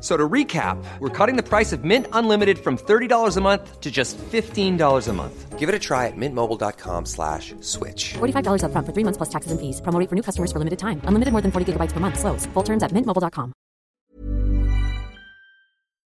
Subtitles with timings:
[0.00, 3.80] F- So to recap, we're cutting the price of Mint Unlimited from $30 a month
[3.80, 5.58] to just $15 a month.
[5.58, 8.14] Give it a try at mintmobile.com slash switch.
[8.18, 9.80] $45 upfront for three months plus taxes and fees.
[9.82, 11.00] Promo for new customers for limited time.
[11.04, 12.18] Unlimited more than 40 gigabytes per month.
[12.18, 12.46] Slows.
[12.54, 13.52] Full terms at mintmobile.com.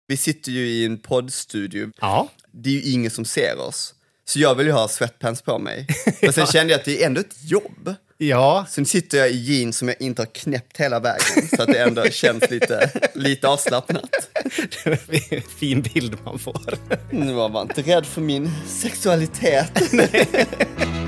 [0.07, 1.91] Vi sitter ju i en poddstudio.
[2.01, 2.27] Ja.
[2.51, 3.93] Det är ju ingen som ser oss.
[4.25, 5.87] Så jag vill ju ha sweatpants på mig.
[6.21, 7.95] Men sen kände jag att det är ändå ett jobb.
[8.17, 11.47] Ja, Sen sitter jag i jeans som jag inte har knäppt hela vägen.
[11.55, 14.09] Så att det ändå känns lite, lite avslappnat.
[15.59, 16.73] fin bild man får.
[17.11, 19.81] Nu var man inte rädd för min sexualitet.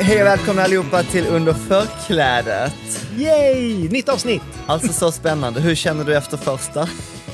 [0.00, 2.72] Hej och välkomna allihopa till Under förklädet.
[3.16, 3.88] Yay!
[3.88, 4.42] Nytt avsnitt!
[4.66, 5.60] Alltså så spännande.
[5.60, 6.88] Hur känner du efter första?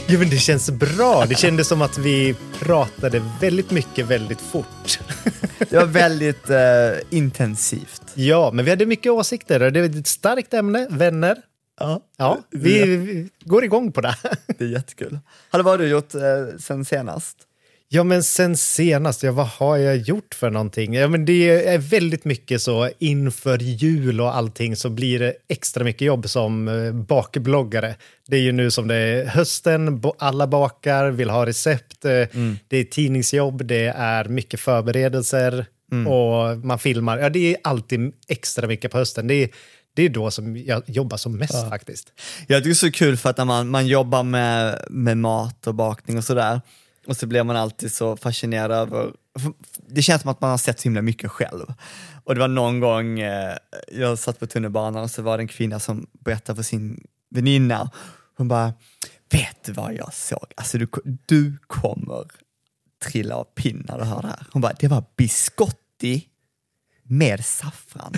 [0.08, 1.24] Jo, men det känns bra.
[1.28, 4.98] Det kändes som att vi pratade väldigt mycket väldigt fort.
[5.58, 6.58] Det var väldigt eh,
[7.18, 8.02] intensivt.
[8.14, 11.36] Ja, men vi hade mycket åsikter det är ett starkt ämne, vänner.
[11.80, 14.16] Ja, Ja, vi, vi går igång på det.
[14.58, 15.18] det är jättekul.
[15.50, 16.20] Hallå, vad har du gjort eh,
[16.58, 17.36] sen senast?
[17.94, 20.94] Ja, men sen senast, ja, vad har jag gjort för någonting?
[20.94, 25.84] Ja, men det är väldigt mycket så inför jul och allting så blir det extra
[25.84, 27.94] mycket jobb som eh, bakbloggare.
[28.28, 32.10] Det är ju nu som det är hösten, alla bakar, vill ha recept, eh,
[32.68, 35.66] det är tidningsjobb, det är mycket förberedelser
[36.06, 37.18] och man filmar.
[37.18, 39.26] Ja, det är alltid extra mycket på hösten.
[39.26, 39.48] Det är,
[39.94, 42.12] det är då som jag jobbar som mest faktiskt.
[42.46, 45.66] Jag tycker det är så kul för att när man, man jobbar med, med mat
[45.66, 46.60] och bakning och sådär,
[47.06, 49.12] och så blir man alltid så fascinerad över,
[49.86, 51.74] det känns som att man har sett så himla mycket själv.
[52.24, 53.56] Och det var någon gång, eh,
[53.92, 57.90] jag satt på tunnelbanan och så var det en kvinna som berättade för sin väninna,
[58.36, 58.72] hon bara,
[59.30, 60.46] vet du vad jag såg?
[60.56, 60.88] Alltså du,
[61.26, 62.26] du kommer
[63.04, 64.46] trilla av pinn när du hör det här.
[64.52, 66.28] Hon bara, det var biscotti
[67.02, 68.12] med saffran.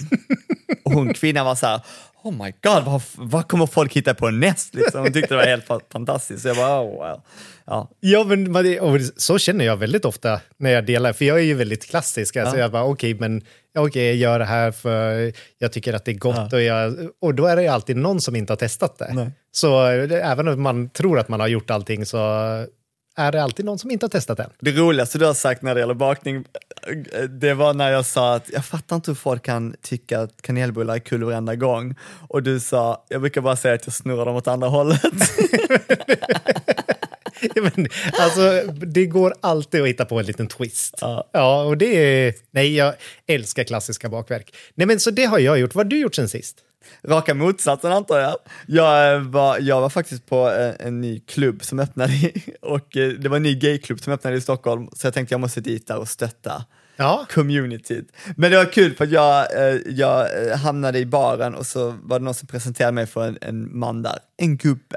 [0.84, 1.80] Och hon kvinnan var så här,
[2.24, 4.74] oh my god, vad, vad kommer folk hitta på näst?
[4.74, 5.00] Liksom.
[5.00, 6.42] Hon tyckte det var helt fa- fantastiskt.
[6.42, 7.20] Så jag bara, oh, wow.
[7.64, 7.90] ja.
[8.00, 11.86] Ja, men så känner jag väldigt ofta när jag delar, för jag är ju väldigt
[11.90, 12.36] klassisk.
[12.36, 13.42] Alltså jag bara, okej, men
[13.72, 16.96] ja, okej, jag gör det här för jag tycker att det är gott och, jag,
[17.20, 19.12] och då är det ju alltid någon som inte har testat det.
[19.12, 19.30] Nej.
[19.52, 22.18] Så det, även om man tror att man har gjort allting så
[23.16, 24.50] är det alltid någon som inte har testat det.
[24.60, 26.44] Det roligaste du har sagt när det gäller bakning,
[27.28, 30.94] det var när jag sa att jag fattar inte hur folk kan tycka att kanelbullar
[30.94, 31.94] är kul varenda gång.
[32.28, 35.00] Och du sa, jag brukar bara säga att jag snurrar dem åt andra hållet.
[37.54, 37.88] Ja, men,
[38.20, 40.94] alltså, det går alltid att hitta på en liten twist.
[41.32, 41.62] Ja.
[41.62, 42.34] och det är...
[42.50, 42.94] Nej, jag
[43.26, 44.54] älskar klassiska bakverk.
[44.75, 45.75] Nej, men så det har jag gjort.
[45.75, 46.58] Vad har du gjort sen sist?
[47.08, 48.36] Raka motsatsen antar jag.
[48.66, 53.08] Jag var, jag var faktiskt på en, en ny klubb som öppnade, i- och eh,
[53.10, 55.86] det var en ny gayklubb som öppnade i Stockholm, så jag tänkte jag måste dit
[55.86, 56.64] där och stötta
[56.96, 57.26] Ja.
[57.30, 58.08] communityt.
[58.36, 61.94] Men det var kul för att jag, eh, jag eh, hamnade i baren och så
[62.02, 64.96] var det någon som presenterade mig för en, en man där, en gubbe.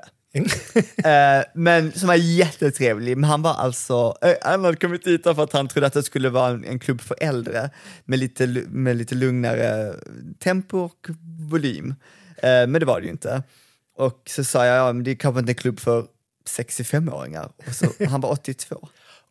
[0.97, 5.43] Eh, men som var jättetrevlig, men han var alltså, eh, han hade kommit dit för
[5.43, 7.69] att han trodde att det skulle vara en, en klubb för äldre
[8.05, 9.95] med lite, med lite lugnare
[10.39, 11.07] tempo och
[11.49, 11.95] volym.
[12.37, 13.43] Eh, men det var det ju inte.
[13.97, 16.05] Och så sa jag, ja men det är kanske inte en klubb för
[16.49, 17.51] 65-åringar.
[17.67, 18.87] Och så, han var 82.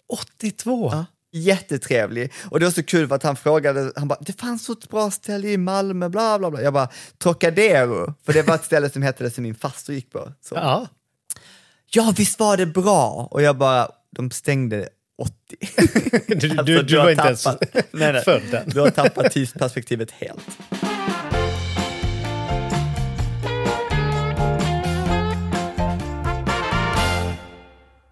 [0.08, 0.90] 82?
[0.92, 1.04] Ja.
[1.38, 2.32] Jättetrevlig.
[2.50, 4.88] Och det var så kul för att han frågade, han bara, det fanns så ett
[4.88, 6.62] bra ställe i Malmö, bla bla bla.
[6.62, 6.88] Jag bara,
[7.22, 10.32] Trocadero, för det var ett ställe som hette det som min faster gick på.
[10.42, 10.86] Så, Ja.
[11.90, 13.28] ja, visst var det bra?
[13.30, 14.88] Och jag bara, de stängde
[15.18, 15.32] 80.
[16.26, 18.20] Du, du, Alltså, du har var inte ens nej, nej.
[18.24, 18.68] född än.
[18.68, 20.40] Du har tappat tidsperspektivet helt.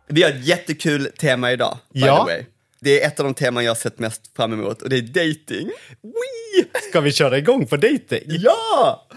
[0.09, 2.17] Vi har ett jättekul tema idag, by Ja.
[2.27, 2.45] the way.
[2.85, 5.03] Det är ett av de teman jag har sett mest fram emot och det är
[5.03, 5.71] dating.
[6.03, 6.81] Wee!
[6.91, 8.23] Ska vi köra igång på dating?
[8.27, 9.09] Ja!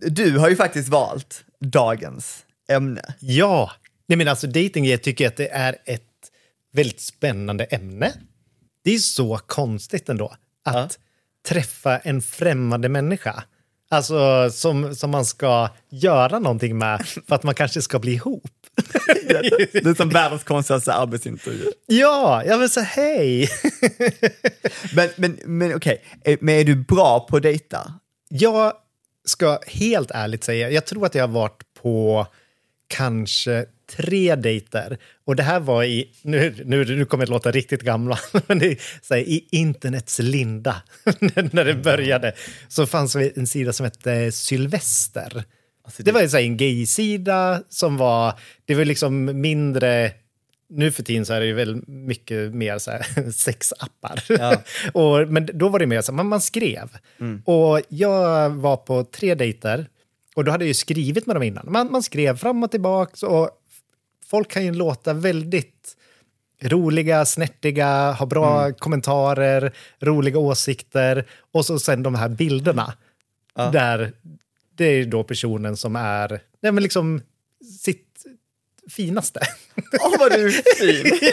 [0.00, 3.14] Du har ju faktiskt valt dagens ämne.
[3.20, 3.72] Ja,
[4.12, 6.02] Nej, men alltså dating, jag tycker att det är ett
[6.72, 8.12] väldigt spännande ämne.
[8.84, 10.34] Det är så konstigt ändå
[10.64, 10.98] att
[11.48, 13.44] träffa en främmande människa.
[13.92, 18.42] Alltså som, som man ska göra någonting med för att man kanske ska bli ihop.
[19.72, 21.64] Det är som världens konstigaste arbetsintervju.
[21.86, 23.48] Ja, jag vill säga hej.
[24.94, 27.94] Men, men, men okej, Är- men är du bra på att dejta?
[28.28, 28.72] Jag
[29.24, 32.26] ska helt ärligt säga, jag tror att jag har varit på
[32.86, 33.66] kanske
[33.96, 34.98] tre dejter.
[35.24, 38.80] Och det här var i, nu, nu, nu kommer att låta riktigt gamla, men det
[39.02, 40.82] så här, i internets linda,
[41.52, 42.32] när det började,
[42.68, 45.44] så fanns det en sida som hette Sylvester.
[45.98, 48.34] Det var ju så här en gay-sida som var,
[48.64, 50.10] det var liksom mindre,
[50.68, 52.90] nu för tiden så är det ju väl mycket mer så
[53.32, 54.22] sexappar.
[54.92, 56.88] och, men då var det mer så här, man, man skrev.
[57.44, 59.86] Och jag var på tre dejter
[60.34, 61.72] och då hade jag ju skrivit med dem innan.
[61.72, 63.50] Man, man skrev fram och tillbaka och
[64.32, 65.96] folk kan ju låta väldigt
[66.62, 72.94] roliga, snärtiga, ha bra kommentarer, roliga åsikter och så sen de här bilderna.
[73.54, 74.12] Där
[74.76, 77.20] det är då personen som är nej, men liksom
[77.80, 78.24] sitt
[78.90, 79.40] finaste.
[80.00, 81.30] Åh, vad du är fin!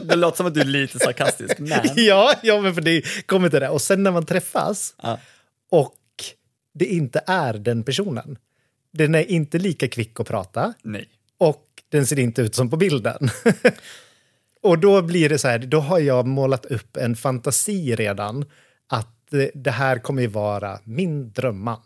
[0.08, 1.80] det låter som att du är lite sarkastisk, men...
[1.96, 3.68] ja, ja, men för det kommer till det.
[3.68, 5.18] Och sen när man träffas Ja.
[5.70, 5.96] och
[6.74, 8.38] det inte är den personen.
[8.92, 11.08] Den är inte lika kvick att prata Nej.
[11.38, 13.30] och den ser inte ut som på bilden.
[14.62, 18.44] och då blir det så här, då har jag målat upp en fantasi redan
[18.88, 21.82] att eh, det här kommer ju vara min drömman.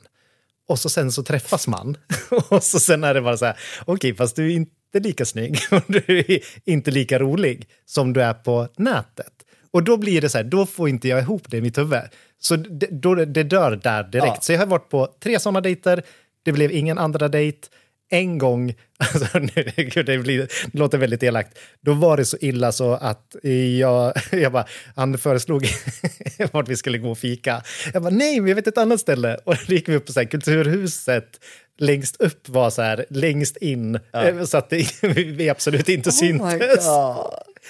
[0.69, 1.97] Och så sen så träffas man
[2.49, 5.59] och så sen är det bara så här, okej, fast du är inte lika snygg
[5.71, 9.33] och du är inte lika rolig som du är på nätet.
[9.71, 12.01] Och då blir det så här, då får inte jag ihop det i mitt huvud.
[12.39, 14.35] Så det, då, det dör där direkt.
[14.37, 14.41] Ja.
[14.41, 16.03] Så jag har varit på tre sådana dejter,
[16.43, 17.69] det blev ingen andra dejt.
[18.11, 20.39] En gång, alltså, nu, gud, det, blir,
[20.73, 23.37] det låter väldigt elakt, då var det så illa så att
[23.79, 24.67] jag, jag bara,
[24.97, 25.67] han föreslog
[26.53, 27.63] vart vi skulle gå och fika.
[27.93, 29.39] Jag bara, nej, jag vet ett annat ställe.
[29.45, 31.41] Och då gick vi upp på så här, Kulturhuset,
[31.79, 36.15] längst upp var så här, längst in, eh, så att det, vi absolut inte Oh
[36.15, 36.87] syntes.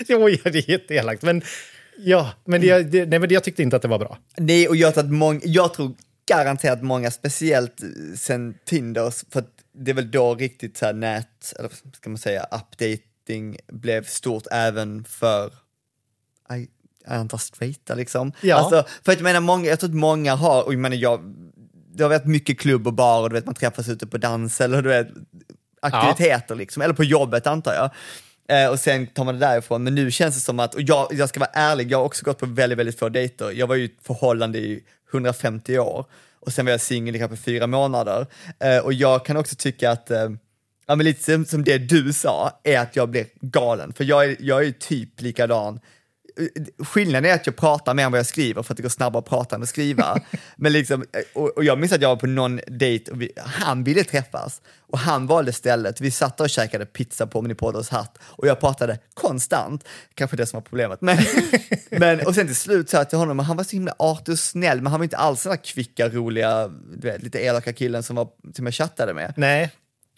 [0.08, 1.22] Jo, ja, det är jätteelakt.
[1.22, 1.42] Men
[1.98, 4.18] ja, men, jag, det, nej, men jag tyckte inte att det var bra.
[4.36, 5.94] Nej, och jag tror, att många, jag tror
[6.28, 7.80] garanterat många, speciellt
[8.16, 12.18] sen Tinder, för att det är väl då riktigt så här nät, eller ska man
[12.18, 15.46] säga, updating blev stort även för,
[16.56, 16.68] I,
[17.04, 18.32] jag antar straighta liksom.
[18.40, 18.56] Ja.
[18.56, 21.34] Alltså, för att jag menar, många, jag tror att många har, och jag menar jag,
[21.94, 24.60] det har varit mycket klubb och bar och du vet man träffas ute på dans
[24.60, 25.08] eller du vet,
[25.82, 27.90] aktiviteter liksom, eller på jobbet antar jag.
[28.48, 31.08] Eh, och sen tar man det därifrån, men nu känns det som att, och jag,
[31.10, 33.50] jag ska vara ärlig, jag har också gått på väldigt, väldigt få dejter.
[33.50, 36.06] Jag var ju i ett förhållande i 150 år
[36.46, 38.26] och sen var jag singel i kanske fyra månader.
[38.60, 40.30] Eh, och jag kan också tycka att, eh,
[40.86, 43.92] ja men lite som, som det du sa, är att jag blir galen.
[43.92, 45.80] För jag är, jag är typ likadan
[46.78, 49.18] Skillnaden är att jag pratar mer än vad jag skriver för att det går snabbare
[49.18, 50.20] att prata än att skriva.
[50.56, 53.84] Men liksom, och, och jag minns att jag var på någon dejt och vi, han
[53.84, 56.00] ville träffas och han valde stället.
[56.00, 59.84] Vi satt och käkade pizza på Omnipodos hatt och jag pratade konstant.
[60.14, 61.00] Kanske det som var problemet.
[61.00, 61.18] Men,
[61.90, 64.38] men, och sen till slut sa jag till honom, han var så himla artig och
[64.38, 68.16] snäll, men han var inte alls den där kvicka, roliga, vet, lite elaka killen som,
[68.16, 69.34] var, som jag chattade med.
[69.36, 69.70] Nej,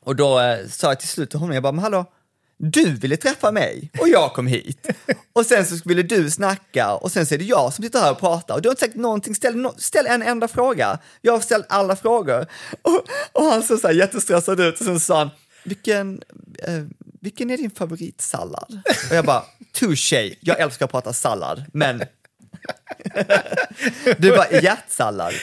[0.03, 2.05] Och då eh, sa jag till slut till honom, jag bara, men hallå,
[2.59, 4.89] du ville träffa mig och jag kom hit.
[5.33, 8.11] Och sen så ville du snacka och sen så är det jag som sitter här
[8.11, 10.99] och pratar och du har inte sagt någonting, ställ, no, ställ en enda fråga.
[11.21, 12.47] Jag har ställt alla frågor.
[12.83, 15.31] Och, och han såg så här jättestressad ut och sen sa han,
[15.65, 16.23] vilken,
[16.63, 16.83] eh,
[17.21, 18.81] vilken är din favoritsallad?
[19.11, 19.43] Och jag bara,
[19.73, 21.99] touché, jag älskar att prata sallad, men
[24.19, 25.35] du bara, hjärtsallad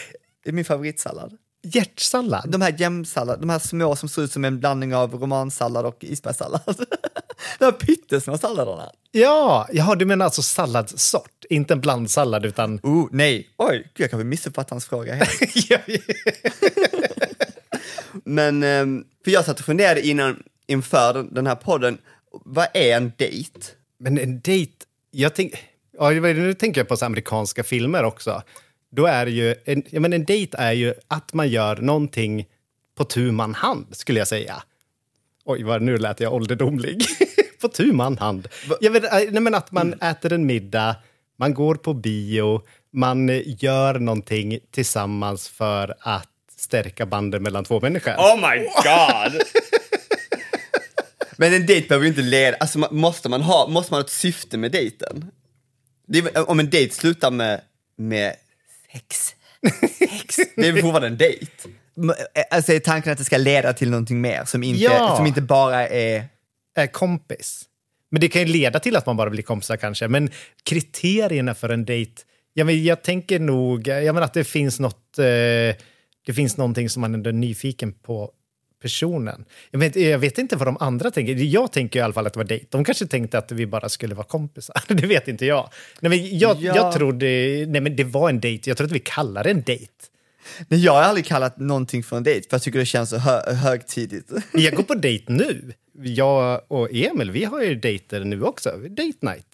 [0.45, 2.51] är min favoritsallad hjärtsallad.
[2.51, 6.03] De här jämsallad, de här små som ser ut som en blandning av romansallad och
[6.03, 6.61] isbergssallad.
[7.59, 8.91] de här pyttesmå salladerna.
[9.11, 12.79] Ja, jaha, du menar alltså salladssort, inte en blandsallad utan...
[12.83, 15.29] Oh, nej, oj, jag kanske missuppfattade hans fråga helt.
[18.23, 21.97] Men ehm, för jag satt och funderade innan, inför den, här podden,
[22.31, 23.59] vad är en dejt?
[23.97, 24.73] Men en dejt,
[25.11, 25.53] jag tänk,
[25.99, 28.43] ja, nu tänker jag på så amerikanska filmer också.
[28.95, 32.45] Då är ju, en, ja, men en dejt är ju att man gör någonting
[32.95, 34.63] på tu man hand, skulle jag säga.
[35.45, 37.01] Oj, vad, nu lät jag ålderdomlig.
[37.61, 38.47] på tu man hand.
[38.81, 40.95] Jag vet, eh, nej, men att man äter en middag,
[41.37, 48.11] man går på bio, man gör någonting tillsammans för att stärka banden mellan två människor.
[48.11, 49.41] Oh my god!
[51.37, 54.11] Men en dejt behöver ju inte leda, alltså måste man ha, måste man ha ett
[54.11, 55.31] syfte med dejten?
[56.13, 57.61] Är, om en dejt slutar med,
[57.95, 58.35] med
[58.93, 59.35] sex,
[59.97, 61.51] sex, det är fortfarande en dejt?
[61.97, 62.11] M-
[62.51, 65.15] Alltså är tanken att det ska leda till någonting mer som inte, Ja.
[65.17, 66.25] som inte bara är
[66.75, 67.63] är kompis.
[68.11, 70.07] Men det kan ju leda till att man bara blir kompisar kanske.
[70.07, 70.29] Men
[70.63, 72.21] kriterierna för en dejt,
[72.53, 75.25] ja, men jag tänker nog jag menar att det finns något, eh,
[76.25, 78.31] det finns någonting som man ändå är nyfiken på
[78.83, 79.45] personen.
[79.71, 81.33] Jag vet, jag vet inte vad de andra tänker.
[81.33, 82.65] Jag tänker i alla fall att det var dejt.
[82.69, 84.75] De kanske tänkte att vi bara skulle vara kompisar.
[84.87, 85.69] Det vet inte jag.
[85.99, 86.75] Nej, men jag, Ja.
[86.75, 87.25] jag trodde,
[87.67, 88.69] nej men det var en dejt.
[88.69, 89.87] Jag tror att vi kallar det en dejt.
[90.67, 93.17] Men jag har aldrig kallat någonting för en dejt för jag tycker det känns så
[93.17, 94.31] hö- högtidigt.
[94.53, 95.73] Jag går på dejt nu.
[96.03, 98.69] Jag och Emil, vi har ju dejter nu också.
[98.69, 99.45] Date night.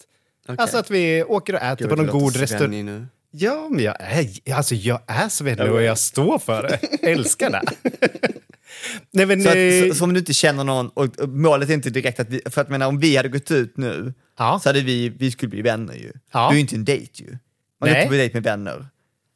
[0.46, 2.84] Alltså att vi åker och äter på någon god restaurang.
[2.84, 3.06] Nu.
[3.32, 6.78] Ja, men jag är, alltså jag är svennig och jag står för det.
[7.02, 7.62] Jag älskar det.
[9.12, 11.70] Nej, men, Så, att, eh, så, så om du inte känner någon, och och målet
[11.70, 14.60] är inte direkt att vi, för att menar, om vi hade gått ut nu Ja.
[14.62, 16.12] så hade vi, vi skulle bli vänner ju.
[16.32, 16.40] Ja.
[16.48, 17.30] Du är ju inte en dejt ju.
[17.80, 17.96] Man Nej.
[18.02, 18.86] inte på dejt med vänner.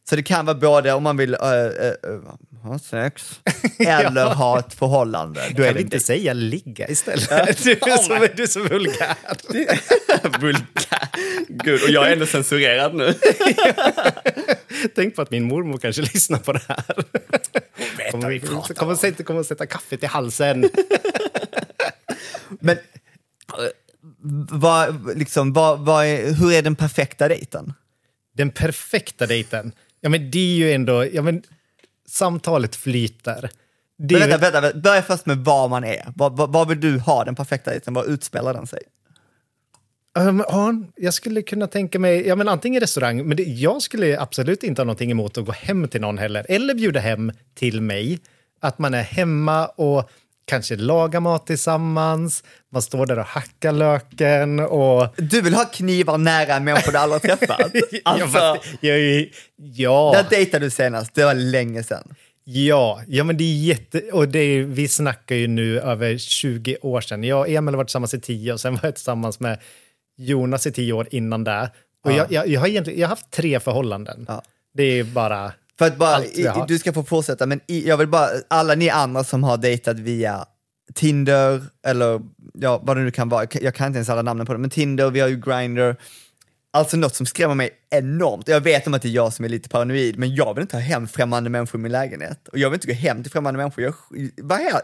[0.08, 3.40] Så det kan vara både om man vill äh, äh, ha sex
[3.78, 5.40] eller ha ett förhållande.
[5.56, 6.00] Då kan vi inte dejt.
[6.06, 7.28] säga ligga istället?
[7.64, 9.16] Du är så, du är så vulgär.
[10.40, 11.08] Vulgär.
[11.48, 13.14] Gud, och jag är ändå censurerad nu.
[14.94, 16.84] Tänk på att min mormor kanske lyssnar på det här.
[18.24, 20.64] Kommer, vi, kommer, sätta, kommer sätta kaffet i halsen.
[22.60, 23.64] Men äh,
[24.50, 27.72] vad, liksom, vad, vad är, hur är den perfekta dejten?
[28.36, 29.72] Den perfekta dejten.
[30.00, 31.06] Ja, men det är ju ändå...
[31.12, 31.42] Ja, men,
[32.08, 33.50] samtalet flyter.
[33.98, 36.12] Det Men vänta, vänta, vänta, börja först med var man är.
[36.16, 37.94] Vad, vad, vad vill du ha den perfekta dejten?
[37.94, 38.82] Vad utspelar den sig?
[40.18, 44.20] Um, ja, jag skulle kunna tänka mig, ja men antingen restaurang, men det, jag skulle
[44.20, 46.46] absolut inte ha någonting emot att gå hem till någon heller.
[46.48, 48.18] Eller bjuda hem till mig.
[48.60, 50.10] Att man är hemma och
[50.46, 52.44] kanske lagar mat tillsammans.
[52.72, 55.08] Man står där och hackar löken och...
[55.16, 57.70] Du vill ha knivar nära en människa du aldrig träffat?
[57.90, 61.14] ja, Alltså, fast, jag, är- ja, när dejtade du senast?
[61.14, 62.14] Det var länge sedan.
[62.44, 64.00] ja, ja, men det är jätte...
[64.12, 67.24] Och det är, vi snackar ju nu över 20 år sedan.
[67.24, 69.58] Jag och Emil har varit tillsammans i 10 och sen var jag tillsammans med
[70.16, 71.70] Jonas i 10 år innan det.
[72.04, 74.24] Och jag, jag, jag, har egentligen, jag har haft tre förhållanden.
[74.28, 74.42] Ja.
[74.74, 75.52] Det är bara...
[75.78, 78.90] För att bara, i, du ska få fortsätta, men i, jag vill bara, alla ni
[78.90, 80.44] andra som har dejtat via
[80.94, 82.20] Tinder, eller
[82.54, 84.70] ja, vad det nu kan vara, jag kan inte ens alla namnen på det, men
[84.70, 85.96] Tinder, vi har ju Grindr.
[86.74, 89.48] Alltså något som skrämmer mig enormt, jag vet om att det är jag som är
[89.48, 92.48] lite paranoid, men jag vill inte ha hem främmande människor i min lägenhet.
[92.48, 93.84] Och jag vill inte gå hem till främmande människor.
[93.84, 93.94] Jag,
[94.36, 94.80] vad är,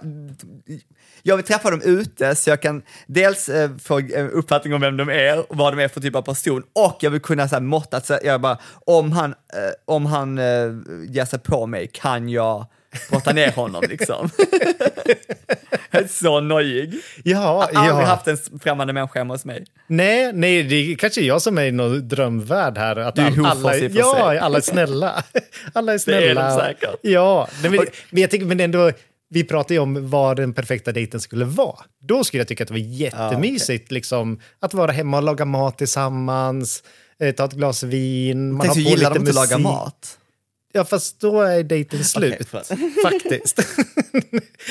[1.23, 4.97] jag vill träffa dem ute så jag kan dels eh, få en uppfattning om vem
[4.97, 7.55] de är och vad de är för typ av person och jag vill kunna så
[7.55, 10.45] här, måtta, så jag bara, om han, eh, om han eh,
[11.09, 12.67] ger sig på mig kan jag
[13.11, 14.31] brotta ner honom liksom.
[15.91, 16.95] är så nojig.
[17.25, 18.09] Ja, Jag har aldrig ja.
[18.09, 19.65] haft en främmande människa hemma hos mig.
[19.87, 22.97] Nej, nej, det är kanske jag som är i någon drömvärld här.
[22.97, 25.25] Att Det är alla, för ja, alla är snälla.
[25.73, 26.49] Alla är är snälla.
[26.49, 26.95] de säkert.
[27.03, 27.73] Ja, men,
[28.11, 28.93] men jag tycker, men ändå,
[29.31, 31.77] vi pratar ju om vad den perfekta dejten skulle vara.
[32.03, 35.79] Då skulle jag tycka att det var jättemysigt liksom, att vara hemma och laga mat
[35.79, 36.83] tillsammans,
[37.21, 39.35] eh, ta ett glas vin, man Tänk så har på gillar lite de inte att
[39.51, 39.65] laga musik.
[39.65, 40.19] mat.
[40.73, 42.35] Ja, fast då är dejten slut.
[42.47, 42.67] förlåt.
[43.03, 43.57] faktiskt.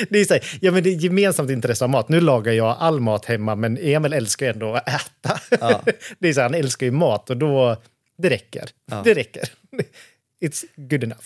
[0.10, 2.10] det är så här, ja, men det är gemensamt intresse av mat.
[2.10, 5.40] Nu lagar jag all mat hemma, men Emil älskar ju ändå att äta.
[6.20, 7.82] det är så här, han älskar ju mat och då,
[8.18, 8.70] det räcker.
[9.04, 9.50] Det räcker.
[10.42, 11.26] It's good enough.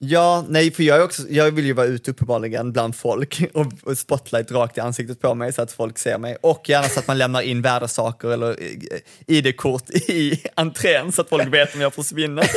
[0.00, 3.66] Ja, nej, för jag, är också, jag vill ju vara ute uppenbarligen bland folk och,
[3.82, 6.36] och spotlight rakt i ansiktet på mig så att folk ser mig.
[6.40, 11.28] Och gärna så att man lämnar in värdesaker eller eh, ID-kort i entrén så att
[11.28, 12.50] folk vet om jag försvinner.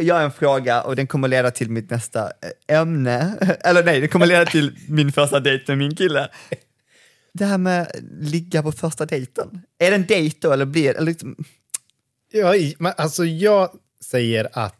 [0.00, 2.24] Jag har en fråga och den kommer leda till mitt nästa
[2.68, 3.34] eh, ämne.
[3.60, 6.28] Eller nej, den kommer leda till min första dejt med min kille.
[7.38, 7.90] Det här med
[8.20, 9.60] ligga på första dejten.
[9.78, 11.36] Är det en dejt då eller blir eller liksom,
[12.32, 12.54] Ja,
[12.96, 13.70] alltså jag
[14.04, 14.74] säger att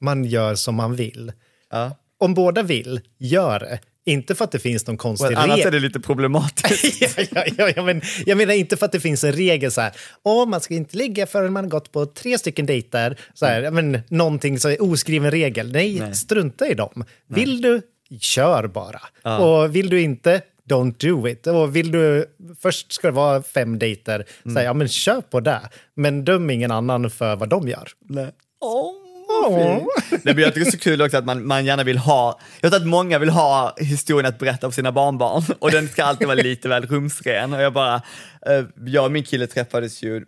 [0.00, 1.32] man gör som man vill.
[1.70, 1.96] ja.
[2.22, 3.80] Om båda vill, gör det.
[4.04, 5.72] Inte för att det finns någon konstig Och annars är regel.
[5.72, 7.00] det lite problematiskt.
[7.16, 9.80] ja, ja, ja, ja, men jag menar inte för att det finns en regel så
[9.80, 9.92] här,
[10.22, 13.18] åh, man ska inte ligga förrän man gått på tre stycken dejter.
[13.34, 15.72] Så här, ja, men, någonting så är oskriven regel.
[15.72, 17.04] Nej, strunta i dem.
[17.26, 17.82] Vill du,
[18.20, 19.00] kör bara.
[19.38, 21.46] Och vill du inte, don't do it.
[21.46, 22.26] Och vill du,
[22.60, 25.60] först ska det vara fem dejter, så här, ja men kör på det.
[25.94, 27.88] Men döm ingen annan för vad de gör.
[28.08, 28.30] Nej.
[28.60, 30.24] Vad fint.
[30.24, 32.40] Nej, men jag tycker det är så kul också att man, man gärna vill ha,
[32.60, 36.04] jag tror att många vill ha historien att berätta för sina barnbarn och den ska
[36.04, 38.02] alltid vara lite väl rumsren och jag bara,
[38.46, 40.24] eh, jag och min kille träffades ju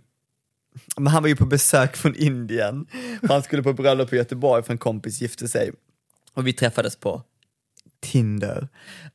[0.96, 2.86] men han var ju på besök från Indien.
[3.28, 5.70] Han skulle på bröllop i Göteborg för en kompis gifte sig.
[6.34, 7.22] Och vi träffades på
[8.02, 8.68] Tinder.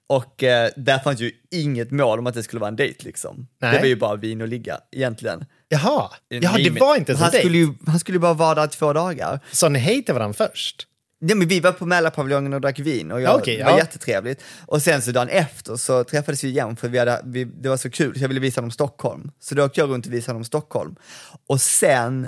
[0.09, 3.47] Och eh, där fanns ju inget mål om att det skulle vara en dejt liksom.
[3.61, 3.73] Nej.
[3.73, 5.45] Det var ju bara vin och ligga egentligen.
[5.69, 8.55] Jaha, ja, Nej, det var inte så han skulle, ju, han skulle ju bara vara
[8.55, 9.39] där två dagar.
[9.51, 10.87] Sa ni hej till varandra först?
[11.19, 13.71] Ja, men vi var på Mälarpaviljongen och drack vin och jag, Ja, okej, det var
[13.71, 13.77] ja.
[13.77, 14.43] jättetrevligt.
[14.65, 17.77] Och sen så dagen efter så träffades vi igen för vi hade, vi, det var
[17.77, 19.31] så kul så jag ville visa dem Stockholm.
[19.39, 20.95] Så då åkte jag runt och visade dem Stockholm.
[21.47, 22.23] Och sen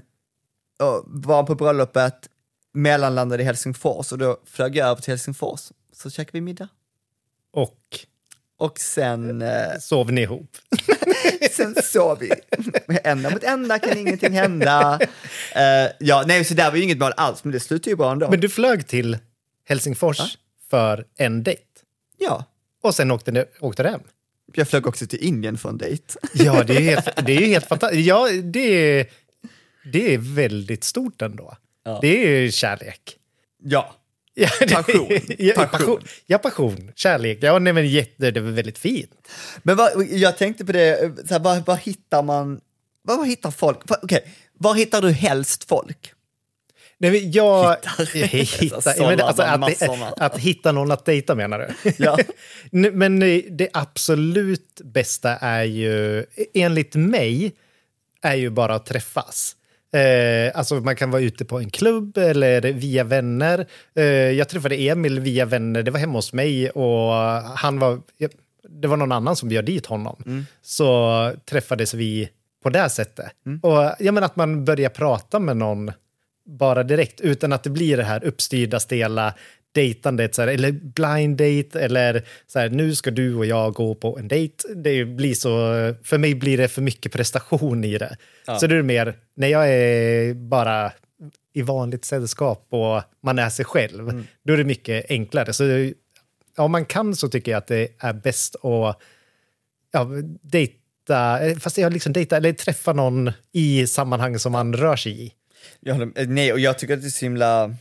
[0.84, 2.16] uh, var på bröllopet,
[2.74, 5.62] mellanlandade i Helsingfors och då flög jag över till Helsingfors.
[5.94, 6.68] Så käkade vi middag.
[7.54, 8.00] Och
[8.58, 10.58] Och sen, eh, sov ni ihop?
[11.52, 12.32] sen sov vi.
[13.04, 15.00] Ända mot ända kan ingenting hända.
[15.56, 18.12] Eh, ja, nej, så där var ju inget mål alls, men det slutade ju bra
[18.12, 18.30] ändå.
[18.30, 19.18] Men du flög till
[19.66, 20.38] Helsingfors
[20.70, 21.62] för en dejt.
[22.18, 22.46] Ja,
[22.84, 24.02] Och sen åkte ni åkte du hem.
[24.54, 26.04] jag flög också till Indien för en dejt.
[26.34, 28.08] Ja, det är ju helt, det är helt fantastiskt.
[28.08, 29.08] Ja, det är,
[29.92, 31.58] det är väldigt stort ändå.
[32.02, 33.18] Det är ju kärlek.
[33.64, 33.96] Ja.
[34.40, 35.08] Ja, det- Passion.
[35.40, 35.70] Ja, Passion.
[35.80, 36.04] passion.
[36.26, 36.92] Ja, passion.
[36.96, 37.38] Kärlek.
[37.42, 39.12] Ja, nej, men jätte, det var väldigt fint.
[39.64, 42.62] Men vad, jag tänkte på det, så här, var, var hittar man,
[43.04, 46.14] var, var hittar folk, okej, var hittar du helst folk?
[47.02, 48.06] Nej, men jag, Hittar.
[48.60, 49.22] hitta, Sådana men
[49.64, 51.94] alltså, att, att hitta någon att dejta menar du?
[51.98, 52.18] Ja.
[52.72, 57.52] Men eh, det absolut bästa är ju, enligt mig,
[58.22, 59.56] är ju bara att träffas.
[59.94, 63.68] Eh, alltså man kan vara ute på en klubb eller via vänner.
[63.96, 67.14] Eh, jag träffade Emil via vänner, det var hemma hos mig och
[67.58, 68.00] han var,
[68.70, 70.46] det var någon annan som bjöd dit honom.
[70.62, 72.30] Så träffades vi
[72.64, 73.32] på det sättet.
[73.62, 75.92] Och jag menar att man börjar prata med någon
[76.46, 79.34] bara direkt utan att det blir det här uppstyrda, stela
[79.72, 83.96] dejtandet, så här, eller blind date, eller så här, nu ska du och jag gå
[83.96, 84.74] på en dejt.
[84.76, 85.50] Det blir så,
[86.04, 88.18] för mig blir det för mycket prestation i det.
[88.60, 90.92] Så det är mer, när jag är bara
[91.54, 95.54] i vanligt sällskap och man är sig själv, då är det mycket enklare.
[95.54, 95.64] Så
[96.56, 99.00] ja, om man kan så tycker jag att det är bäst att
[99.92, 100.08] ja,
[100.42, 105.26] dejta, eh, fast jag liksom dejta eller träffa någon i sammanhang som man rör sig
[105.26, 105.34] i.
[105.80, 107.76] Jag håller, nej, och jag tycker att det är så himla,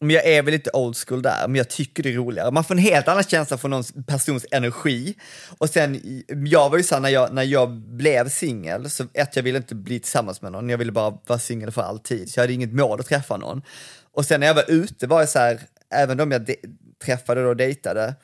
[0.00, 2.50] men jag är väl lite old school där, men jag tycker det är roligare.
[2.50, 5.14] Man får en helt annan känsla för någon persons energi.
[5.58, 9.42] Och sen, jag var ju såhär när jag, när jag blev singel, så ett, jag
[9.42, 12.30] ville inte bli tillsammans med någon, jag ville bara vara singel för alltid.
[12.30, 13.62] Så jag hade inget mål att träffa någon.
[14.14, 15.60] Och sen när jag var ute var jag så här,
[15.94, 16.56] även de jag de-
[17.04, 18.14] träffade och dejtade,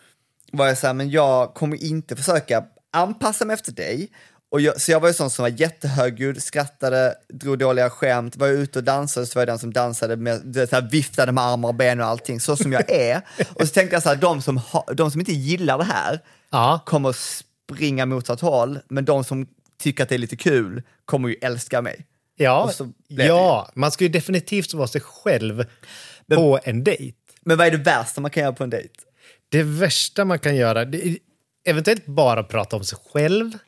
[0.53, 4.09] var jag så här, men jag kommer inte försöka anpassa mig efter dig.
[4.57, 8.49] Och jag, så jag var ju sån som var jättehögljudd, skrattade, drog dåliga skämt, var
[8.49, 11.69] ute och dansade så var jag den som dansade med, så här, viftade med armar
[11.69, 13.23] och ben och allting, så som jag är.
[13.55, 16.21] och så tänkte jag så här, de som, ha, de som inte gillar det här
[16.51, 16.81] Ja.
[16.87, 19.47] kommer att springa motsatt håll, men de som
[19.79, 22.07] tycker att det är lite kul kommer ju älska mig.
[22.37, 22.73] Ja,
[23.09, 25.65] ja man ska ju definitivt vara sig själv
[26.35, 27.19] på en dejt.
[27.41, 28.95] Men vad är det värsta man kan göra på en dejt?
[29.49, 31.17] Det värsta man kan göra, det är
[31.67, 33.59] eventuellt bara prata om sig själv.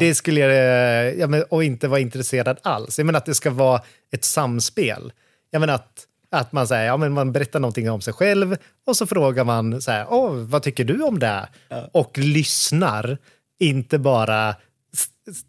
[0.00, 2.98] Det skulle jag, eh, ja, men, och inte vara intresserad alls.
[2.98, 5.12] Jag menar att det ska vara ett samspel.
[5.50, 8.96] Jag menar att, att man, säger, ja, men man berättar någonting om sig själv och
[8.96, 11.48] så frågar man så här, Åh, vad tycker du om det?
[11.92, 13.18] Och lyssnar,
[13.58, 14.54] inte bara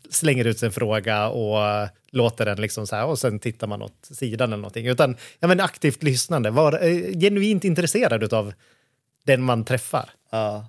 [0.10, 4.08] slänger ut en fråga och låter den liksom så här och sen tittar man åt
[4.12, 4.88] sidan eller någonting.
[4.88, 8.54] Utan ja, men aktivt lyssnande, var eh, genuint intresserad av
[9.24, 10.10] den man träffar.
[10.32, 10.68] Ja.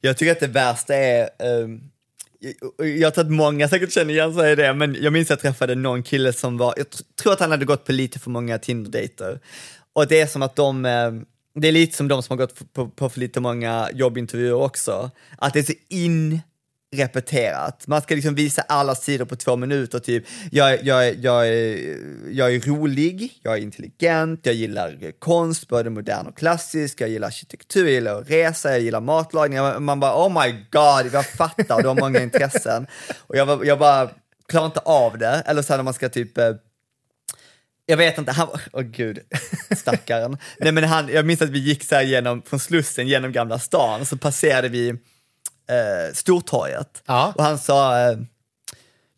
[0.00, 1.90] Jag tycker att det värsta är, ehm,
[3.00, 5.54] jag- tror att många säkert känner igen sig i det, men jag minns att jag
[5.54, 6.86] träffade någon kille som var, jag
[7.22, 9.40] tror att han hade gått på lite för många Tinder-dejter.
[9.92, 11.12] Och det är som att de, eh,
[11.54, 15.10] det är lite som de som har gått på, på för lite många jobbintervjuer också,
[15.38, 16.40] att det är så in
[16.96, 17.86] repeterat.
[17.86, 21.96] Man ska liksom visa alla sidor på två minuter, typ jag, jag, jag, är,
[22.30, 27.28] jag är rolig, jag är intelligent, jag gillar konst, både modern och klassisk, jag gillar
[27.28, 29.84] arkitektur, jag gillar att resa, jag gillar matlagning.
[29.84, 32.86] Man bara oh my god, jag fattar, du har många intressen.
[33.18, 34.10] Och jag, jag bara
[34.48, 36.54] klarar inte av det, eller så när man ska typ eh,
[37.86, 38.60] jag vet inte, han, var...
[38.72, 39.18] åh gud,
[39.76, 40.38] stackaren.
[40.58, 43.58] Nej men han, jag minns att vi gick så här genom, från Slussen genom Gamla
[43.58, 44.94] stan, så passerade vi
[45.70, 47.02] eh, Stortorget.
[47.06, 47.32] Ja.
[47.36, 48.18] Och han sa, eh,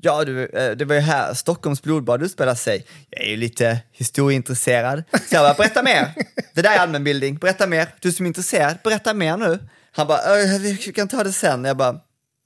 [0.02, 2.84] ja du, eh, det var ju här Stockholms blodbad utspelar sig.
[3.10, 5.02] Jag är ju lite historieintresserad.
[5.28, 6.12] Så jag bara, berätta mer.
[6.54, 7.88] Det där är allmänbildning, berätta mer.
[8.00, 9.58] Du som är intresserad, berätta mer nu.
[9.92, 11.64] Han bara, "Eh, vi kan ta det sen.
[11.64, 11.96] Jag bara,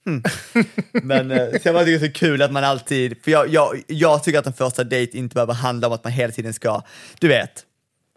[0.06, 0.22] hmm.
[0.92, 3.48] Men eh, så jag bara tycker det är så kul att man alltid, för jag,
[3.48, 6.54] jag, jag tycker att en första dejt inte behöver handla om att man hela tiden
[6.54, 6.82] ska,
[7.18, 7.62] du vet,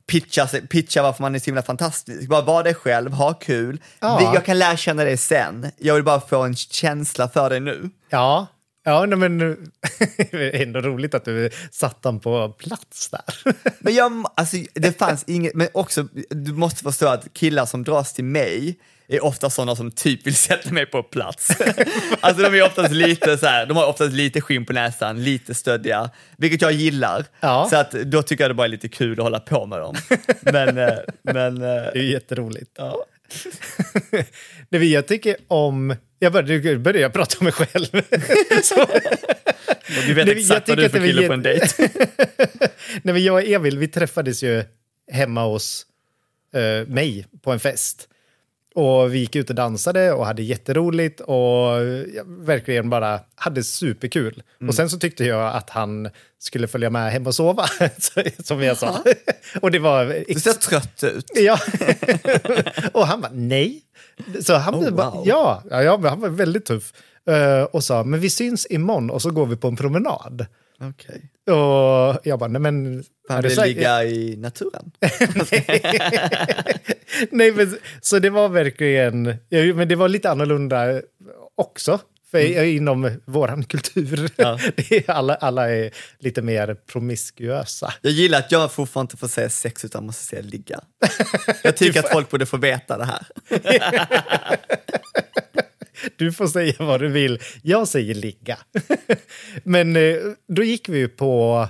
[0.09, 2.29] pitcha, pitcha varför man är så himla fantastisk.
[2.29, 3.81] Bara vara dig själv, ha kul.
[3.99, 4.33] Ja.
[4.33, 5.71] Jag kan lära känna dig sen.
[5.77, 7.89] Jag vill bara få en känsla för dig nu.
[8.09, 8.47] Ja,
[8.83, 9.37] ja men
[10.31, 13.53] det är ändå roligt att du satt den på plats där.
[13.79, 18.13] Men jag, alltså, det fanns inget, men också, du måste förstå att killar som dras
[18.13, 21.49] till mig är ofta sådana som typ vill sätta mig på plats.
[22.19, 25.53] alltså de är oftast lite så här, de har oftast lite skinn på näsan, lite
[25.53, 27.25] stöddiga, vilket jag gillar.
[27.39, 27.67] Ja.
[27.69, 29.95] Så att då tycker jag det bara är lite kul att hålla på med dem.
[30.41, 31.61] Men, eh, men eh,
[31.93, 32.71] Det är jätteroligt.
[32.77, 33.05] ja.
[34.69, 35.95] Det jag tycker om...
[36.19, 37.87] Jag började, började jag prata om mig själv.
[40.07, 41.67] Du vet exakt vad du är för kille på en dejt.
[43.03, 44.63] Nej, men jag och Emil, vi träffades ju
[45.11, 45.85] hemma hos
[46.53, 48.07] eh, mig på en fest.
[48.79, 51.77] Och vi gick ut och dansade och hade jätteroligt och
[52.25, 54.43] verkligen bara hade superkul.
[54.61, 54.69] Mm.
[54.69, 57.65] Och sen så tyckte jag att han skulle följa med hem och sova,
[58.43, 59.03] som jag sa.
[59.61, 60.23] och det var...
[60.33, 61.25] Du ser trött ut.
[61.35, 61.59] Ja.
[62.93, 63.81] och han bara nej.
[64.41, 65.23] Så han, Oh, bara, wow.
[65.27, 66.93] ja, ja, han var väldigt tuff.
[67.29, 70.45] Eh, och sa, men vi syns imorgon och så går vi på en promenad.
[70.81, 71.31] Okej.
[71.55, 73.03] Och jag bara, nej men...
[73.29, 74.91] Han vill ligga i naturen.
[77.31, 79.25] Nej, men så det var verkligen...
[79.49, 81.01] Ja, men det var lite annorlunda
[81.55, 81.99] också.
[82.31, 84.29] För inom vår kultur.
[84.35, 84.59] Ja.
[85.07, 87.93] Alla, alla är lite mer promiskuösa.
[88.01, 90.79] Jag gillar att jag fortfarande inte får säga sex utan måste säga ligga.
[91.63, 93.27] Jag tycker att folk borde få veta det här.
[96.15, 97.39] Du får säga vad du vill.
[97.61, 98.57] Jag säger ligga.
[99.63, 101.67] Men eh, då gick vi ju på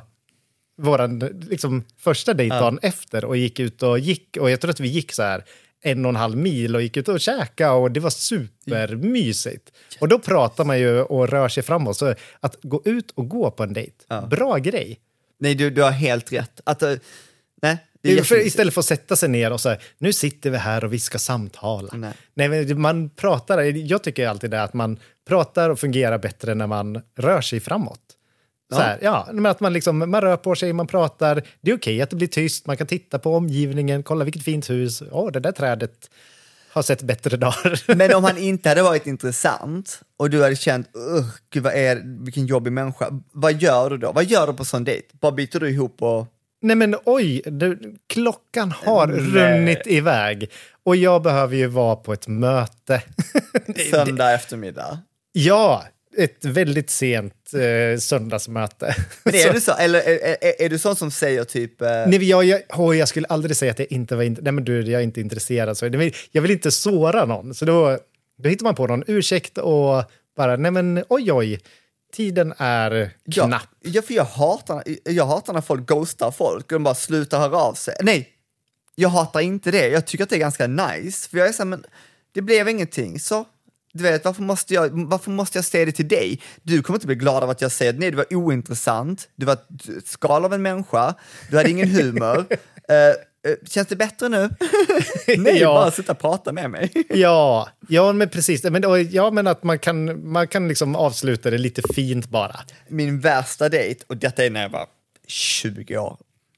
[0.77, 4.37] vår liksom, första dejt dagen efter och gick ut och gick.
[4.39, 5.43] Och jag tror att vi gick så här
[5.81, 9.71] en och en halv mil och gick ut och käkade och det var supermysigt.
[9.99, 11.97] Och då pratar man ju och rör sig framåt.
[11.97, 13.95] Så att gå ut och gå på en dejt,
[14.29, 14.99] bra grej.
[15.39, 16.61] Nej, du, du har helt rätt.
[16.63, 16.95] Att, eh,
[17.61, 17.77] nej,
[18.23, 20.99] för, istället för att sätta sig ner och säga nu sitter vi här och vi
[20.99, 21.89] ska samtala.
[21.93, 22.13] Nej.
[22.33, 22.73] Nej.
[22.73, 27.41] man pratar, jag tycker alltid det att man pratar och fungerar bättre när man rör
[27.41, 27.99] sig framåt.
[28.73, 28.83] Så Ja.
[28.83, 31.43] här, ja, men att man, liksom, man rör på sig, man pratar.
[31.61, 34.69] Det är okej att det blir tyst, man kan titta på omgivningen, kolla vilket fint
[34.69, 35.03] hus.
[35.11, 36.09] Åh, det där trädet
[36.71, 37.83] har sett bättre dagar.
[37.95, 42.23] Men om han inte hade varit intressant och du hade känt, "Ugh, gud vad är,
[42.23, 44.11] vilken jobbig människa, vad gör du då?
[44.11, 45.07] Vad gör du på sån dejt?
[45.11, 46.27] Bara byter du ihop och...
[46.61, 50.51] Nej men oj, du, klockan har runnit iväg.
[50.83, 53.01] Och jag behöver ju vara på ett möte.
[53.91, 54.99] Söndag eftermiddag.
[55.31, 55.83] Ja,
[56.17, 58.95] ett väldigt sent eh, söndagsmöte.
[59.23, 61.81] Men är du så, eller är, är, är du sån som säger typ...
[61.81, 64.63] Eh, Nej, jag, jag, åh, jag skulle aldrig säga att jag inte var Nej, men
[64.63, 65.77] du, jag är inte intresserad.
[65.77, 65.85] Så,
[66.31, 67.53] jag vill inte såra någon.
[67.53, 67.97] Så då,
[68.37, 70.03] då hittar man på någon ursäkt och
[70.37, 71.59] bara, nej men oj oj,
[72.11, 73.69] tiden är ja, knapp.
[73.79, 77.57] ja, för jag hatar, jag hatar när folk ghostar folk och de bara slutar höra
[77.57, 77.95] av sig.
[78.01, 78.29] Nej,
[78.95, 79.87] jag hatar inte det.
[79.87, 81.29] Jag tycker att det är ganska nice.
[81.29, 81.85] För jag är så här, men
[82.33, 83.45] det blev ingenting, så
[83.93, 86.41] du vet, varför måste, jag, varför måste jag säga det till dig?
[86.63, 89.53] Du kommer inte bli glad av att jag säger nej, du var ointressant, du var
[89.53, 91.15] ett skal av en människa,
[91.49, 92.45] du hade ingen humor.
[92.89, 93.15] Eh,
[93.67, 94.49] känns det bättre nu?
[95.37, 95.73] nej, Ja.
[95.73, 96.91] bara sitta och prata med mig.
[97.09, 98.63] Ja, ja, men precis.
[98.63, 102.59] Men, ja, men att man kan, man kan liksom avsluta det lite fint bara.
[102.87, 104.87] min värsta dejt, och detta är när jag var
[105.27, 106.17] 20 år,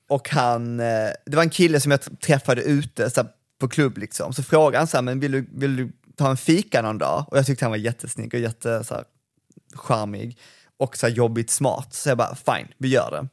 [0.10, 0.86] och han, eh,
[1.26, 3.24] det var en kille som jag träffade ute så
[3.60, 6.38] på klubb liksom, så frågade han så här, men vill du, vill du ta en
[6.38, 7.26] fika någon dag?
[7.28, 9.04] Och jag tyckte han var jättesnygg och jätte så här,
[9.76, 10.38] charmig
[10.78, 13.28] och så här, jobbigt smart, så jag bara fine, vi gör det.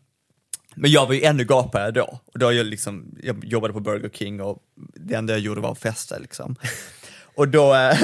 [0.81, 2.19] Men jag var ju ännu gapigare då.
[2.33, 4.59] Och då jag, liksom, jag jobbade på Burger King och
[4.95, 6.19] det enda jag gjorde var att festa.
[6.19, 6.57] Liksom.
[7.37, 7.99] Och då eh,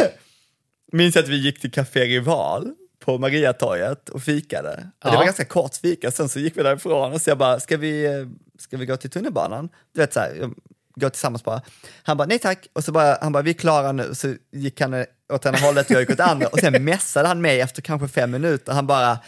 [0.92, 2.70] minns jag att vi gick till Café Rival
[3.04, 4.70] på Mariatorget och fikade.
[4.70, 5.16] Och Det Ja.
[5.16, 8.04] var ganska kort fika, sen så gick vi därifrån och så jag bara, ska vi,
[8.06, 8.26] eh,
[8.58, 9.68] ska vi gå till tunnelbanan?
[9.94, 10.54] Du vet så här, jag-
[10.96, 11.62] gå tillsammans bara.
[12.02, 12.66] Han bara, nej tack.
[12.72, 14.14] Och så bara, han bara, vi är klara nu.
[14.14, 16.46] Så gick han åt ena hållet och jag gick åt andra.
[16.46, 18.72] Och sen messade han mig efter kanske fem minuter.
[18.72, 19.18] Han bara,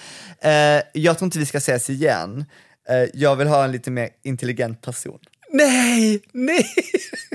[0.40, 2.44] eh, jag tror inte vi ska ses igen.
[2.88, 5.18] Eh, jag vill ha en lite mer intelligent person.
[5.50, 6.66] Nej, nej!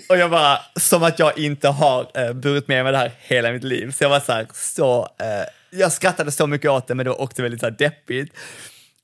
[0.10, 3.52] Och jag bara, som att jag inte har eh, burit med mig det här hela
[3.52, 3.92] mitt liv.
[3.92, 7.10] Så jag var så här, så, eh, jag skrattade så mycket åt det, men det
[7.10, 8.34] var också väldigt så här deppigt.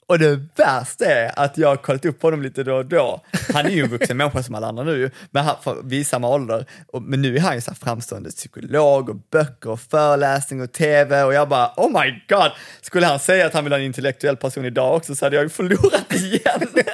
[0.09, 3.21] Och det värsta är att jag har kollat upp honom lite då och då.
[3.53, 6.03] Han är ju en vuxen människa som alla andra nu, men han, för, vi är
[6.03, 6.65] samma ålder.
[6.87, 11.23] Och, men nu är han ju så framstående psykolog och böcker och föreläsning och tv
[11.23, 14.37] och jag bara, oh my god, skulle han säga att han vill ha en intellektuell
[14.37, 16.67] person idag också så hade jag ju förlorat igen.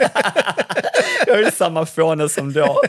[1.27, 2.81] jag är ju samma fåne som då.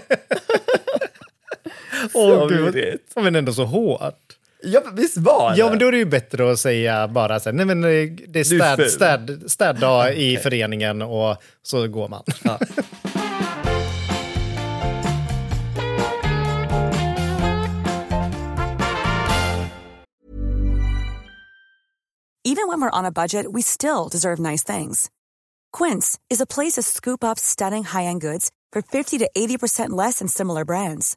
[2.15, 3.13] Åh, Så gud, vad- vidrigt.
[3.17, 4.15] men ändå så hårt.
[4.65, 5.57] Ja, visst var det?
[5.59, 8.11] Ja, men då är det ju bättre att säga bara så här, nej men eh,
[8.29, 12.23] det är städ, städ, städdag i föreningen och så går man.
[12.45, 12.59] Ja.
[22.47, 25.11] Even when we're on a budget, we still deserve nice things.
[25.73, 30.19] Quince is a place to scoop up stunning high-end goods for 50 to 80% less
[30.19, 31.17] than similar brands.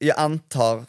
[0.00, 0.84] jag antar,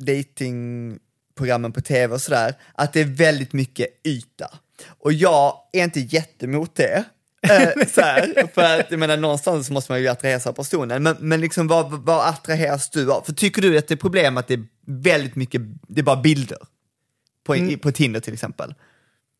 [0.00, 4.58] datingprogrammen på tv och sådär, att det är väldigt mycket yta.
[4.86, 7.04] Och jag är inte jättemot det.
[7.42, 11.16] Eh, så här, för att jag menar, någonstans måste man ju attraheras av personen, men,
[11.20, 13.22] men liksom, vad, vad attraheras du av?
[13.22, 16.20] För tycker du att det är problem att det är väldigt mycket, det är bara
[16.20, 16.58] bilder?
[17.44, 18.74] På, i, på Tinder till exempel.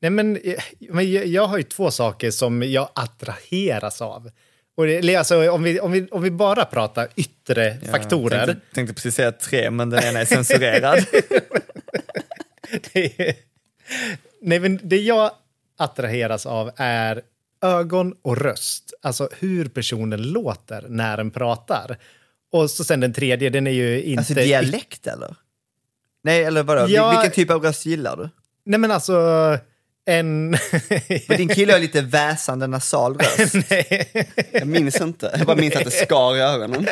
[0.00, 0.54] Nej, men, eh,
[0.90, 4.30] men jag, jag har ju två saker som jag attraheras av.
[4.76, 8.38] Och det, alltså, om, vi, om, vi, om vi bara pratar yttre faktorer.
[8.38, 11.04] Jag tänkte, tänkte precis säga tre, men den ena är censurerad.
[12.92, 13.34] det är,
[14.42, 15.30] nej, men det jag
[15.78, 17.22] attraheras av är
[17.62, 18.94] ögon och röst.
[19.02, 21.98] Alltså hur personen låter när den pratar.
[22.52, 24.20] Och så sen den tredje, den är ju inte...
[24.20, 25.36] alltså dialekt eller?
[26.22, 26.86] Nej, eller vadå?
[26.88, 27.10] Ja.
[27.10, 28.28] Vilken typ av röst gillar du?
[28.64, 29.58] Nej men alltså,
[30.06, 30.56] en...
[31.26, 33.54] För din kille har lite väsande nasal röst.
[34.52, 36.86] Jag minns inte, jag bara minns att det skar i ögonen.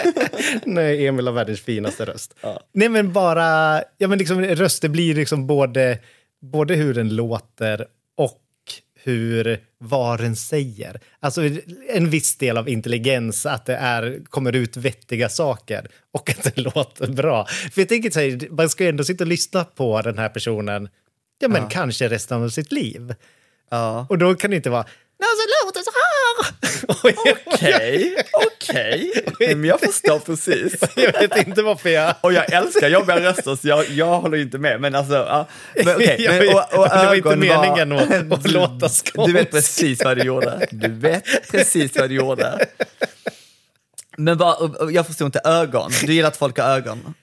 [0.64, 2.34] Nej, Emil har världens finaste röst.
[2.72, 3.82] Nej, men bara...
[3.98, 5.98] Ja, men liksom, röster blir liksom både,
[6.40, 8.40] både hur den låter och
[9.04, 11.00] hur, vad den säger.
[11.20, 11.42] Alltså
[11.88, 16.56] en viss del av intelligens, att det är, kommer ut vettiga saker och att det
[16.74, 17.44] låter bra.
[17.44, 20.28] För jag tänker så här, man ska ju ändå sitta och lyssna på den här
[20.28, 20.88] personen,
[21.44, 23.14] ja men kanske resten av sitt liv.
[23.70, 24.06] Ja.
[24.10, 24.82] Och då kan det inte vara,
[25.20, 26.04] "Nej, så låter så här.
[27.46, 29.24] Okej, okej.
[29.56, 30.74] Men jag förstår precis.
[30.96, 32.14] Jag vet inte varför jag...
[32.20, 34.80] Och jag älskar jobbiga röster, så jag, jag håller inte med.
[34.80, 35.48] Men alltså, ja.
[35.84, 35.86] Men,
[36.18, 38.88] Ja, men, och, och det var inte meningen att- att Du- låta
[39.26, 40.66] Du vet precis vad du gjorde.
[40.70, 42.66] Du vet precis vad du gjorde.
[44.16, 45.90] Men och jag förstår inte, ögon.
[46.06, 47.14] Du gillar att folk har ögon?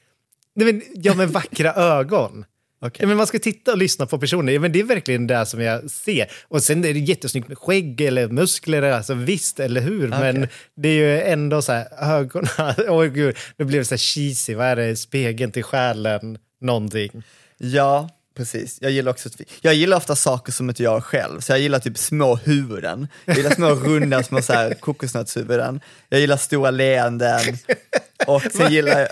[0.56, 2.46] Nej, men, ja, men vackra ögon.
[2.82, 4.60] Ja, men man ska titta och lyssna på personer.
[4.60, 6.32] Men det är verkligen det som jag ser.
[6.48, 10.08] Och sen är det jättesnyggt med skägg eller muskler, alltså, visst, eller hur?
[10.08, 11.88] Men det är ju ändå så här,
[12.20, 12.50] ögonen,
[12.88, 17.24] oj gud, nu blev det så här cheesy, vad är det, spegeln till själen, någonting.
[17.58, 18.78] Ja, precis.
[18.82, 19.30] Jag gillar också,
[19.62, 23.08] jag gillar ofta saker som inte jag själv, så jag gillar typ små huvuden.
[23.26, 25.82] Jag gillar små runda små så här kokosnötshuvuden.
[26.10, 27.58] Jag gillar stora leenden.
[28.28, 29.10] Och sen gillar jag...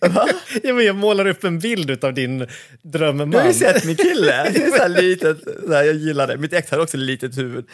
[0.62, 2.46] ja, men jag målar upp en bild av din
[2.82, 3.30] drömman.
[3.30, 4.52] Du har ju sett min kille.
[4.54, 6.36] Så här litet, så här, jag gillar det.
[6.36, 7.64] Mitt ex hade också litet huvud.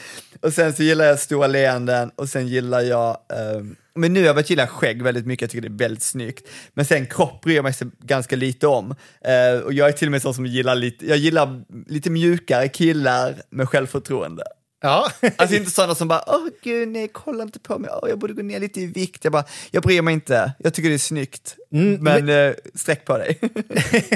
[0.40, 4.26] Och sen så gillar jag stora leenden och sen gillar jag, ehm, men nu har
[4.26, 6.48] jag börjat gilla skägg väldigt mycket, jag tycker det är väldigt snyggt.
[6.74, 8.94] Men sen kropp bryr jag mig ganska lite om.
[9.20, 12.68] Eh, och jag är till och med sån som gillar lite, jag gillar lite mjukare
[12.68, 14.44] killar med självförtroende.
[14.84, 15.12] Ja.
[15.36, 18.32] Alltså inte sådana som bara, åh gud nej, kolla inte på mig, åh, jag borde
[18.32, 19.24] gå ner lite i vikt.
[19.24, 21.56] Jag bara, jag bryr mig inte, jag tycker det är snyggt.
[22.00, 23.40] men eh, sträck på dig.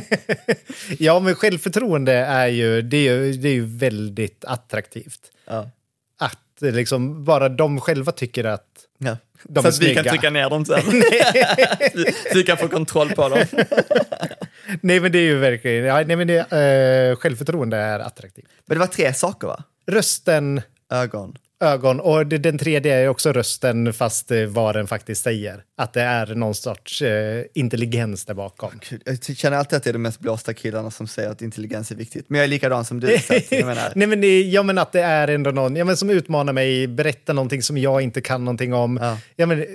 [0.98, 5.20] ja, men självförtroende är ju, det är ju, det är ju väldigt attraktivt.
[5.46, 5.70] ja.
[6.18, 9.16] Att eh, liksom bara de själva tycker att Ja.
[9.48, 10.80] De så att vi kan trycka ner dem sen.
[12.32, 13.44] så vi kan få kontroll på dem.
[14.80, 15.84] Nej, men det är ju verkligen...
[15.84, 18.46] Ja, nej, men det, eh, självförtroende är attraktivt.
[18.66, 19.64] Men det var tre saker va?
[19.86, 21.36] Rösten, Ögon.
[21.60, 25.62] Ögon och den tredje är också rösten fast eh, vad den faktiskt säger.
[25.76, 28.70] Att det är någon sorts eh, intelligens där bakom.
[28.90, 31.90] Gud, Jag känner alltid att det är de mest blåsta killarna som säger att intelligens
[31.90, 32.30] är viktigt.
[32.30, 33.18] Men jag är likadan som du.
[33.18, 35.84] Så att, jag menar, Nej, men det, ja, men att det är ändå någon ja,
[35.84, 38.98] men som utmanar mig, berättar någonting som jag inte kan någonting om.
[39.02, 39.18] Ja.
[39.36, 39.46] Ja.
[39.46, 39.66] men,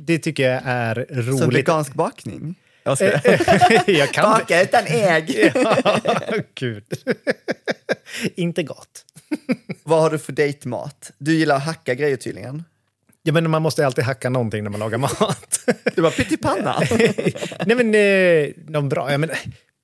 [0.00, 1.58] det tycker jag är som roligt.
[1.58, 2.54] vegansk bakning.
[2.88, 5.52] Jag ska, jag kan baka utan ägg.
[6.54, 6.84] Gud.
[8.36, 9.04] inte gott.
[9.82, 11.10] Vad har du för dejtmat?
[11.18, 12.64] Du gillar att hacka grejer tydligen.
[13.22, 15.58] Ja, men man måste alltid hacka någonting när man lagar mat.
[15.94, 16.82] Du var pyttipanna.
[17.66, 19.12] Nej, men eh, någon bra...
[19.12, 19.30] Ja, men,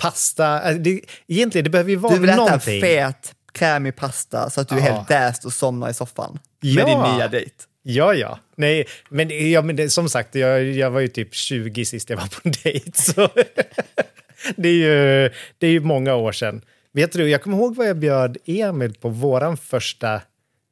[0.03, 0.71] pasta...
[0.71, 2.81] eh, Det, egentligen, det behöver ju vara Du vill äta någonting.
[2.83, 4.95] fet, krämig pasta så att du är Ja.
[4.95, 6.39] helt däst och somnar i soffan.
[6.61, 6.85] Ja.
[6.85, 7.55] Med din nya dejt.
[7.87, 8.39] Ja, ja.
[8.57, 12.17] Nej, men, ja, men det, som sagt, jag, jag var ju typ 20 sist jag
[12.17, 12.93] var på en dejt.
[12.95, 13.29] Så
[14.57, 16.63] det är ju, det är ju många år sedan.
[16.93, 20.21] Vet du, jag kommer ihåg vad jag bjöd Emil på våran första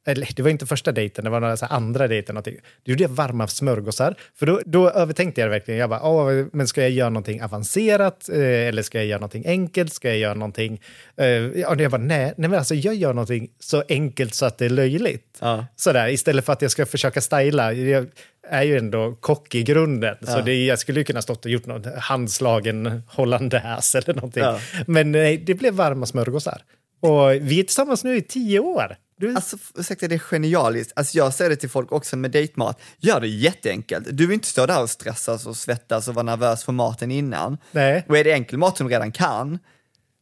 [0.05, 2.35] eller det var inte första dejten, det var några så andra dejten.
[2.35, 2.55] Någonting.
[2.83, 4.15] Då gjorde jag varma smörgåsar.
[4.35, 5.79] För då, då övertänkte jag verkligen.
[5.79, 8.29] Jag bara, Åh, men ska jag göra någonting avancerat?
[8.29, 9.93] Eh, eller ska jag göra någonting enkelt?
[9.93, 10.81] Ska jag göra någonting...
[11.17, 14.45] Eh, ja, och jag bara, nej, nej men alltså, jag gör någonting så enkelt så
[14.45, 15.37] att det är löjligt.
[15.41, 15.65] Ja.
[15.75, 17.73] Sådär, istället för att jag ska försöka styla.
[17.73, 18.07] Jag
[18.49, 20.15] är ju ändå kock i grunden.
[20.21, 24.43] Så det, jag skulle ju kunna stått och gjort något handslagen hollandaise eller någonting.
[24.43, 24.59] Ja.
[24.87, 26.61] Men nej, det blev varma smörgåsar.
[26.99, 28.95] Och vi är tillsammans nu i tio år.
[29.15, 30.93] Du, Alltså, ursäkta, det är genialiskt.
[30.95, 32.81] Alltså, jag säger det till folk också med dejtmat.
[32.97, 34.07] Gör det jätteenkelt.
[34.11, 37.57] Du vill inte stå där och stressas och svettas och vara nervös för maten innan.
[37.71, 38.05] Nej.
[38.09, 39.59] Och är det enkel mat som du redan kan,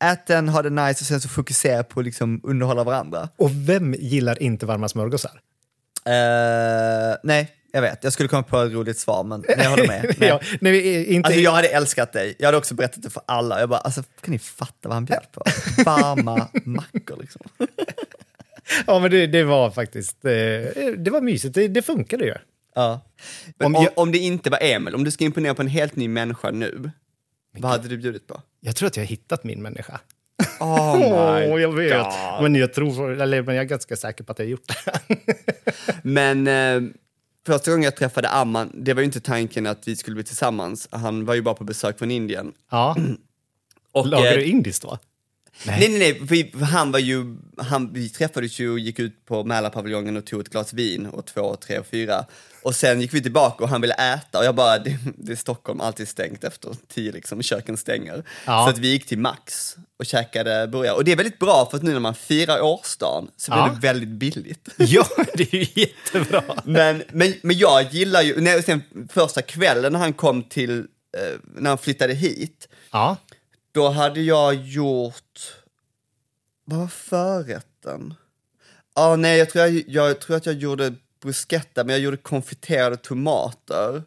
[0.03, 3.29] ät den, ha det nice och sen så fokusera på att liksom underhålla varandra.
[3.37, 5.41] Och vem gillar inte varma smörgåsar?
[6.05, 8.03] Eh, nej, jag vet.
[8.03, 10.15] Jag skulle komma på ett roligt svar, men men jag håller med.
[10.19, 10.29] Nej.
[10.29, 12.35] ja, nej, inte, Alltså jag hade älskat dig.
[12.39, 13.59] Jag hade också berättat det för alla.
[13.59, 15.43] Jag bara, alltså kan ni fatta vad han bjöd på?
[15.85, 17.41] Varma mackor liksom.
[18.87, 20.31] Ja, men det, det var faktiskt eh,
[20.97, 21.55] det var mysigt.
[21.55, 22.33] Det, det funkade ju.
[22.75, 23.01] Ja.
[23.63, 26.07] Om om, om det inte var Emil, om du ska imponera på en helt ny
[26.07, 26.91] människa nu,
[27.57, 28.41] vad hade du bjudit på?
[28.59, 29.99] Jag tror att jag har hittat min människa.
[30.59, 31.93] Oh my Åh, jag vet.
[31.93, 32.41] God.
[32.41, 35.17] Men jag tror, eller men jag är ganska säker på att jag har gjort det.
[36.03, 36.91] Men eh,
[37.45, 40.87] första gången jag träffade Amman, det var ju inte tanken att vi skulle bli tillsammans.
[40.91, 42.53] Han var ju bara på besök från Indien.
[42.71, 42.95] ja.
[43.93, 44.99] Och, Lagar eh, du indiskt då?
[45.65, 46.19] Nej, nej, nej.
[46.21, 50.41] Vi, han var ju, han, vi träffades ju och gick ut på Mälarpaviljongen och tog
[50.41, 52.25] ett glas vin och två, tre och fyra.
[52.63, 55.35] Och sen gick vi tillbaka och han ville äta och jag bara, det, det är
[55.35, 58.23] Stockholm, alltid stängt efter tio liksom, köken stänger.
[58.45, 58.65] Ja.
[58.65, 60.95] Så att vi gick till Max och käkade burgare.
[60.95, 63.71] Och det är väldigt bra för att nu när man firar årsdagen så blir Ja.
[63.81, 64.69] det väldigt billigt.
[64.77, 66.43] Ja, det är ju jättebra.
[66.63, 70.79] Men, men, men jag gillar ju, när, sen första kvällen när han kom till,
[71.17, 73.17] eh, när han flyttade hit, Ja.
[73.71, 75.55] Då hade jag gjort...
[76.65, 78.13] Vad var förrätten?
[78.95, 82.97] Ja, nej, jag tror, jag, jag tror att jag gjorde bruschetta, men jag gjorde konfiterade
[82.97, 84.03] tomater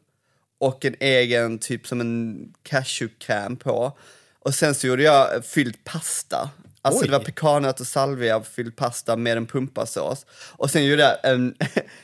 [0.58, 3.98] och en egen, typ som en cashewkräm på.
[4.38, 6.50] Och sen så gjorde jag fylld pasta.
[6.82, 7.06] Alltså Oj.
[7.06, 10.26] det var pekannöt och salvia fylld pasta med en pumpasås.
[10.30, 11.54] Och sen gjorde jag en,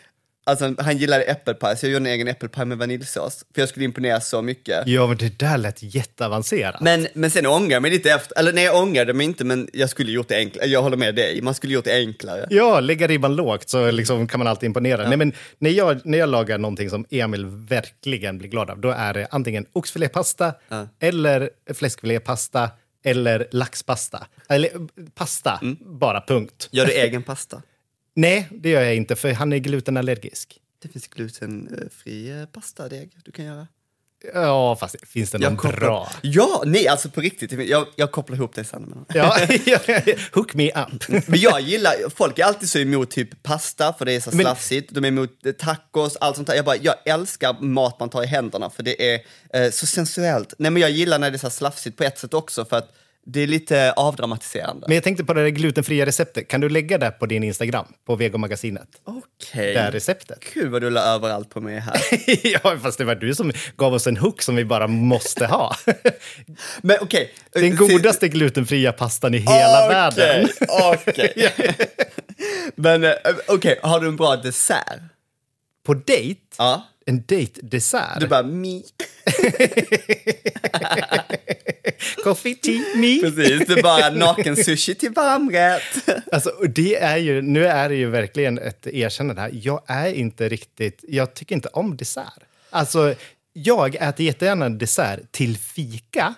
[0.50, 3.44] alltså han gillade äppelpaj, så jag gjorde en egen äppelpaj med vaniljsås.
[3.54, 4.86] För jag skulle imponera så mycket.
[4.86, 6.80] ja, men det där lät jätteavancerat.
[6.80, 9.68] Men, men sen ångrar jag mig lite efter, eller nej jag ångrade mig inte men
[9.72, 12.46] jag skulle gjort det enklare, jag håller med dig, man skulle gjort det enklare.
[12.50, 15.08] Ja, lägga ribban lågt så liksom kan man alltid imponera.
[15.08, 18.90] Nej, men när, jag, när jag lagar någonting som Emil verkligen blir glad av, då
[18.90, 20.54] är det antingen oxfilépasta
[21.00, 22.70] eller fläskfilépasta
[23.04, 24.26] eller laxpasta.
[24.48, 24.70] Eller
[25.14, 26.68] pasta, bara punkt.
[26.70, 27.62] Gör du egen pasta?
[28.14, 30.58] Nej, det gör jag inte, för han är glutenallergisk.
[30.82, 33.66] Det finns glutenfri eh, pastadeg du kan göra.
[34.34, 36.08] Ja, fast finns det någon kopplar- bra?
[36.22, 39.04] Ja, nej alltså på riktigt, jag, jag kopplar ihop det sen.
[39.14, 39.38] Ja,
[40.32, 41.08] hook me up.
[41.28, 44.40] Men jag gillar, folk är alltid så emot typ pasta för det är så Men-
[44.40, 46.54] slafsigt, de är emot eh, tacos, allt sånt där.
[46.54, 49.20] Jag bara, jag älskar mat man tar i händerna för det är
[49.54, 50.54] eh, så sensuellt.
[50.58, 52.92] Nej men jag gillar när det är så slafsigt på ett sätt också för att
[53.32, 54.86] det är lite avdramatiserande.
[54.88, 56.48] Men jag tänkte på det där glutenfria receptet.
[56.48, 58.88] Kan du lägga det på din Instagram, på Vegomagasinet?
[59.04, 59.74] Okej.
[59.74, 60.40] Det här receptet.
[60.40, 62.00] Kul vad du la överallt på mig här.
[62.46, 65.76] ja, fast det var du som gav oss en hook som vi bara måste ha.
[66.82, 67.32] Men okej.
[67.52, 70.48] Den godaste glutenfria pastan i hela världen.
[70.68, 71.52] Okej.
[72.74, 73.12] Men eh,
[73.48, 75.00] okej, har du en bra dessert?
[75.86, 76.40] På dejt?
[76.58, 76.86] Ja.
[77.10, 78.20] En dejtdessert?
[78.20, 78.84] Du bara mi.
[82.24, 83.20] Coffee, tea, me.
[83.20, 86.08] Precis, det är bara naken sushi till varmrätt.
[86.32, 89.50] Alltså, det är ju, nu är det ju verkligen ett erkännande här.
[89.52, 92.42] Jag är inte riktigt, jag tycker inte om dessert.
[92.70, 93.14] Alltså,
[93.52, 96.34] jag äter jättegärna dessert till fika,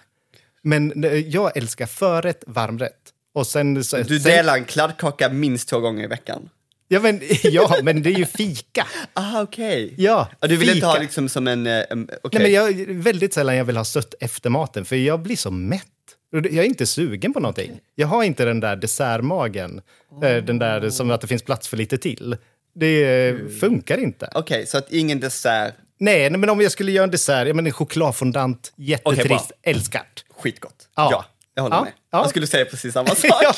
[0.62, 3.12] men jag älskar förrätt, varmrätt.
[3.35, 6.48] Och sen, så, Du delar en kladdkaka minst två gånger i veckan.
[6.92, 8.87] Ja men, ja, men det är ju fika.
[9.12, 9.94] Ah, okej.
[9.96, 10.87] Ja, Och du vill inte fika.
[10.87, 11.66] ha liksom som en...
[11.66, 12.40] eh, en okej.
[12.40, 15.50] Nej, men jag, väldigt sällan jag vill ha sött efter maten, för jag blir så
[15.50, 15.87] mätt.
[16.33, 17.81] Jag är inte sugen på någonting.
[17.94, 19.81] Jag har inte den där dessertmagen,
[20.24, 22.37] eh, den där som att det finns plats för lite till.
[22.74, 24.31] Det eh, funkar inte.
[24.35, 25.75] Okej, så att ingen dessert.
[26.00, 29.56] Nej, nej, men om jag skulle göra en dessert, jag menar en chokladfondant, jättetrist, Okej,
[29.62, 30.25] älskat.
[30.31, 30.88] Skitgott.
[30.96, 31.08] Ja.
[31.10, 31.25] Ja,
[31.55, 31.92] jag håller Ja, med.
[32.11, 32.19] ja.
[32.21, 33.57] Jag skulle säga precis samma sak.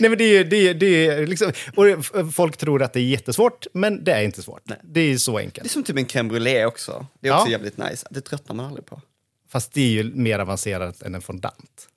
[0.00, 1.86] Nej, men det är, det är, det är liksom, och
[2.34, 4.62] folk tror att det är jättesvårt, men det är inte svårt.
[4.82, 5.66] Det är så Det enkelt.
[5.66, 7.06] är som typ en crème brûlée också.
[7.20, 7.50] Det är också Ja.
[7.52, 8.06] jävligt nice.
[8.10, 9.00] Det tröttnar man aldrig på.
[9.48, 11.88] Fast det är ju mer avancerat än en fondant.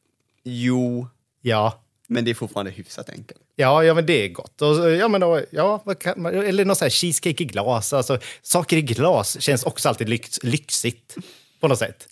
[0.44, 1.08] Jo,
[1.42, 3.40] Ja, men det är fortfarande hyfsat enkelt.
[3.56, 4.62] Ja, ja, men det är gott.
[4.62, 5.84] Och, ja, men då, ja,
[6.16, 7.94] man, eller någon sån här cheesecake i glas.
[7.94, 11.16] Alltså, saker i glas känns också alltid lyx, lyxigt
[11.60, 12.08] på något sätt.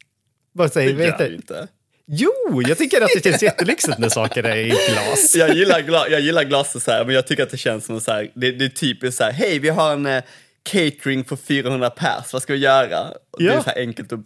[0.52, 1.68] Vad säger, Det gör det inte.
[2.12, 5.36] Jo, jag tycker att det känns jättelyxigt när saker är i glas.
[5.36, 7.86] Jag gillar, gla, jag gillar glas och så här, men jag tycker att det känns
[7.86, 10.24] som så här, det, det är typiskt så här, hej vi har en eh,
[10.64, 13.01] catering för 400 pers, vad ska vi göra?
[13.32, 13.53] Och Det Ja.
[13.53, 14.20] är så här enkelt och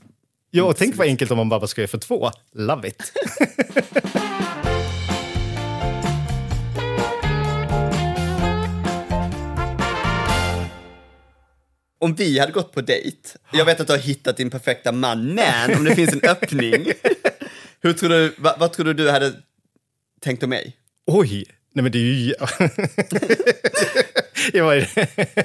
[0.54, 2.32] Ja, och tänk vad enkelt om man bara ska göra för två.
[2.56, 3.12] Love it.
[12.00, 15.26] om vi hade gått på dejt, jag vet att du har hittat din perfekta man,
[15.36, 16.86] men om det finns en öppning,
[17.82, 19.34] hur tror du, vad, vad tror du du hade
[20.22, 20.78] tänkt om mig?
[21.06, 22.34] Oj, nej men det är ju...
[24.58, 24.88] jag var...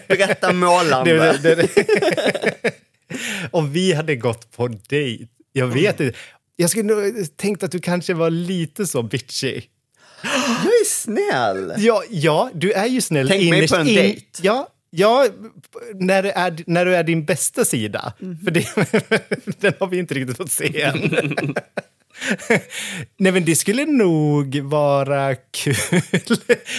[0.09, 1.39] Berätta målande.
[1.43, 2.71] det, det, det.
[3.51, 6.19] Om vi hade gått på dejt, jag vet inte.
[6.57, 9.63] Jag skulle nog tänkt att du kanske var lite så bitchy.
[10.23, 10.33] Jag
[10.67, 11.73] är snäll.
[11.79, 14.27] Ja, ja du är ju snäll Tänk mig på en in- dejt.
[14.43, 15.27] Ja, ja
[15.95, 18.13] när, du är, när du är din bästa sida.
[18.19, 18.39] Mhm.
[18.45, 18.67] För det,
[19.61, 21.11] den har vi inte riktigt fått se än.
[23.19, 25.75] Nej, men det skulle nog vara kul.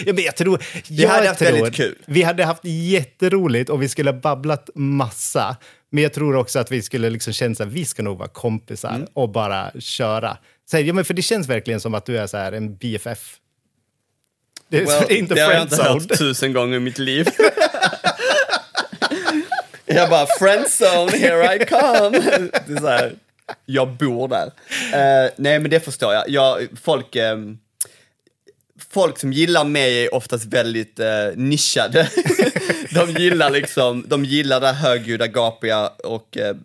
[0.06, 1.96] ja, men jag tror, vi hade haft väldigt kul.
[2.06, 5.58] Vi hade haft jätteroligt och vi skulle ha babblat massa.
[5.92, 8.96] Men jag tror också att vi skulle liksom känna att vi ska nog vara kompisar
[8.96, 9.08] Mm.
[9.14, 10.38] och bara köra.
[10.70, 12.78] Så, här, ja, men för det känns verkligen som att du är så här en
[12.78, 13.38] BFF.
[14.70, 17.28] Det är Well, inte det har jag inte hört tusen gånger i mitt liv.
[19.86, 22.20] jag bara, friendzone, here I come.
[22.68, 23.16] Det är så här,
[23.66, 24.46] jag bor där.
[24.94, 26.30] Eh, nej, men det förstår jag.
[26.30, 27.58] jag folk, ehm,
[28.90, 31.06] folk som gillar mig är oftast väldigt uh,
[31.36, 32.10] nischade.
[32.94, 36.56] de gillar liksom, de gillar det högljudda, gapiga och eh,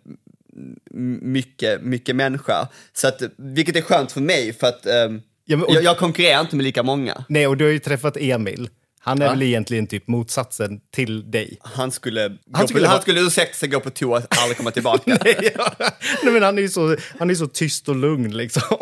[1.21, 2.67] mycket, mycket människa.
[2.93, 5.21] Så att, vilket är skönt för mig, för att ehm,
[5.53, 7.25] Ja, men- och- jag, jag konkurrerar inte med lika många.
[7.29, 8.69] Nej, och du har ju träffat Emil.
[8.99, 9.31] Han är Ja.
[9.31, 11.57] väl egentligen typ motsatsen till dig.
[11.61, 14.71] Han skulle, Han skulle på, han skulle ursäkta sig, gå på toa och aldrig komma
[14.71, 15.17] tillbaka.
[15.55, 15.75] ja.
[16.23, 18.77] Nej, men han är ju så, han är så tyst och lugn liksom.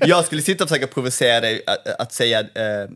[0.00, 2.90] Jag skulle sitta och försöka provocera dig att, att säga, eh,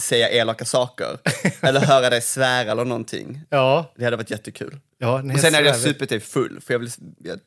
[0.00, 1.18] säga elaka saker.
[1.60, 3.40] Eller höra dig svära eller någonting.
[3.50, 3.92] Ja.
[3.96, 4.78] Det hade varit jättekul.
[4.98, 6.90] ja nej, Och sen hade jag supit dig full, för jag vill,
[7.24, 7.38] jag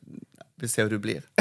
[0.60, 1.22] vill se hur du blir.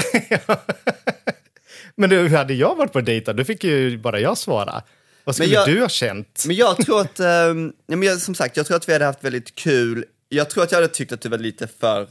[1.98, 3.44] Men du, hur hade jag varit på dejt då?
[3.44, 4.84] Fick ju bara jag svara.
[5.24, 6.44] Vad skulle jag- du ha känt?
[6.48, 7.54] Men jag tror att, eh, ja,
[7.86, 10.06] men jag, som sagt, jag tror att vi hade haft väldigt kul.
[10.30, 12.08] Jag tror att jag hade tyckt att du var lite för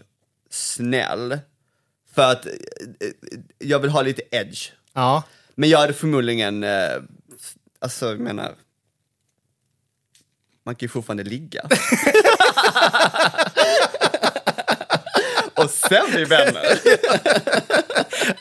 [0.50, 1.38] snäll.
[2.14, 3.08] För att eh, eh,
[3.58, 4.70] jag vill ha lite edge.
[4.92, 5.22] Ja.
[5.54, 6.88] Men jag hade förmodligen, eh,
[7.78, 8.54] alltså jag menar,
[10.64, 11.62] man kan ju fortfarande ligga.
[15.94, 16.78] Sen bli vänner.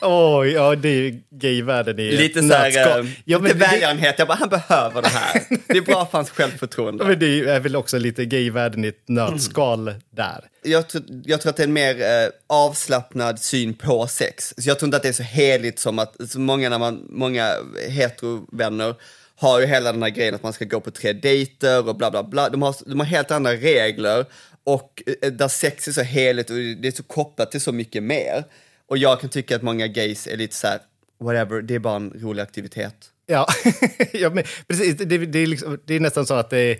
[0.00, 4.14] Oj, ja, det är gayvärlden i Lite så här, eh, ja, lite det, välgörenhet.
[4.18, 5.42] Jag bara, han behöver det här.
[5.66, 7.04] Det är bra för hans självförtroende.
[7.04, 10.44] men det är väl också lite gayvärlden i ett nötskal där.
[10.62, 14.54] Jag tror, jag tror att det är en mer eh, avslappnad syn på sex.
[14.58, 17.06] Så jag tror inte att det är så heligt som att, så många, när man,
[17.10, 17.54] många
[17.88, 18.94] heterovänner
[19.36, 22.10] har ju hela den här grejen att man ska gå på tre dejter och bla
[22.10, 22.48] bla bla.
[22.48, 24.26] De har, de har helt andra regler
[24.64, 28.02] och eh, där sex är så heligt och det är så kopplat till så mycket
[28.02, 28.44] mer.
[28.86, 30.80] Och jag kan tycka att många gays är lite så här,
[31.20, 33.10] whatever, det är bara en rolig aktivitet.
[33.26, 33.46] Ja,
[34.12, 34.96] ja men precis.
[34.96, 36.78] Det, det, är liksom, det är nästan så att det är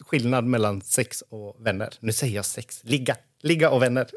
[0.00, 1.88] skillnad mellan sex och vänner.
[2.00, 2.80] Nu säger jag sex.
[2.82, 3.16] Ligga.
[3.42, 4.06] Ligga och vänner.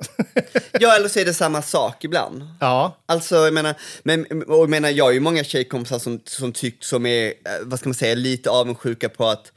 [0.80, 2.48] Ja, eller så är det samma sak ibland.
[2.60, 6.52] ja, Alltså, jag menar, men, och jag menar, jag har ju många tjejkompisar som, som
[6.52, 9.52] tyckt, som är, eh, vad ska man säga, lite avundsjuka på att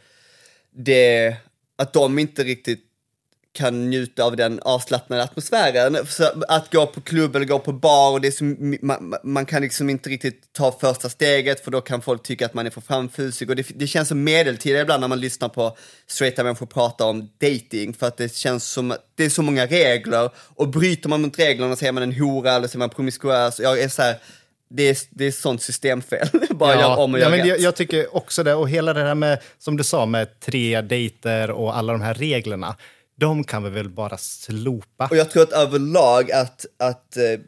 [0.71, 1.37] det,
[1.77, 2.86] att de inte riktigt
[3.57, 6.07] kan njuta av den avslappnade atmosfären.
[6.07, 8.45] Så att gå på klubb eller gå på bar, och det så,
[8.83, 12.55] man, man kan liksom inte riktigt ta första steget för då kan folk tycka att
[12.55, 13.51] man är för framfusig.
[13.51, 15.77] Och det, det känns som medeltida ibland när man lyssnar på
[16.07, 19.67] straighta människor prata om dating för att det känns som att det är så många
[19.67, 22.91] regler och bryter man mot reglerna så är man en hora eller så är man
[22.91, 23.61] promiskuös.
[23.61, 24.17] Jag är så här,
[24.69, 26.29] det är, det är sånt systemfel.
[26.51, 28.55] Bara gör om och ja, men jag, jag tycker också det.
[28.55, 32.15] Och hela det här med, som du sa, med tre dejter och alla de här
[32.15, 32.77] reglerna.
[33.17, 35.09] De kan vi väl bara slopa.
[35.11, 37.41] Och jag tror att överlag att, att uh,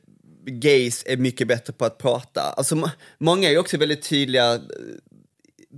[0.50, 2.40] gays är mycket bättre på att prata.
[2.40, 4.60] Alltså, många är ju också väldigt tydliga, eh,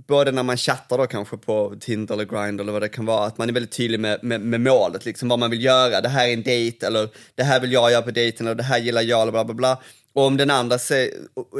[0.07, 3.25] både när man chattar då kanske på Tinder eller Grindr eller vad det kan vara,
[3.25, 6.01] att man är väldigt tydlig med, med, med målet, liksom vad man vill göra.
[6.01, 8.63] Det här är en dejt, eller det här vill jag göra på dejten, eller det
[8.63, 9.81] här gillar jag, eller bla bla bla.
[10.13, 11.13] Och om den andra säger,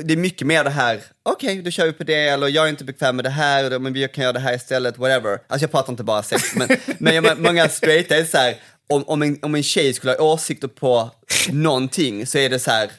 [0.03, 2.69] det är mycket mer det här, okej, då kör vi på det, eller jag är
[2.69, 5.31] inte bekväm med det här, men vi kan göra det här istället, whatever.
[5.31, 6.67] Alltså jag pratar inte bara sex, men,
[6.99, 8.55] men jag, många straighta är så här,
[8.89, 11.11] om, om, en, om en tjej skulle ha åsikter på
[11.51, 12.91] någonting så är det så här,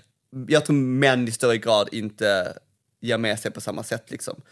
[0.49, 2.53] jag tror män i större grad inte
[3.01, 4.43] ger med sig på samma sätt liksom.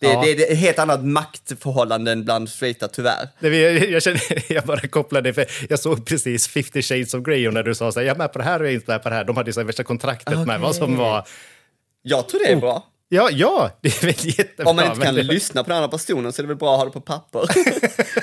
[0.00, 0.22] Det, Ja.
[0.24, 3.28] det, det är ett helt annat maktförhållande än bland straighta tyvärr.
[3.38, 4.22] Vi- Jag, jag, känner,
[4.52, 7.92] jag bara kopplade, för jag såg precis 50 shades of Grey och när du sa
[7.92, 9.14] så här, jag är med på det här och jag är inte med på det
[9.14, 9.24] här.
[9.24, 11.26] De hade ju så här värsta kontraktet med vad som var...
[12.02, 12.86] Jag tror det är bra.
[13.08, 14.70] Ja, ja, det är väl jättebra.
[14.70, 16.56] Om man inte men kan det- lyssna på den andra personen så är det väl
[16.56, 17.40] bra att ha det på papper.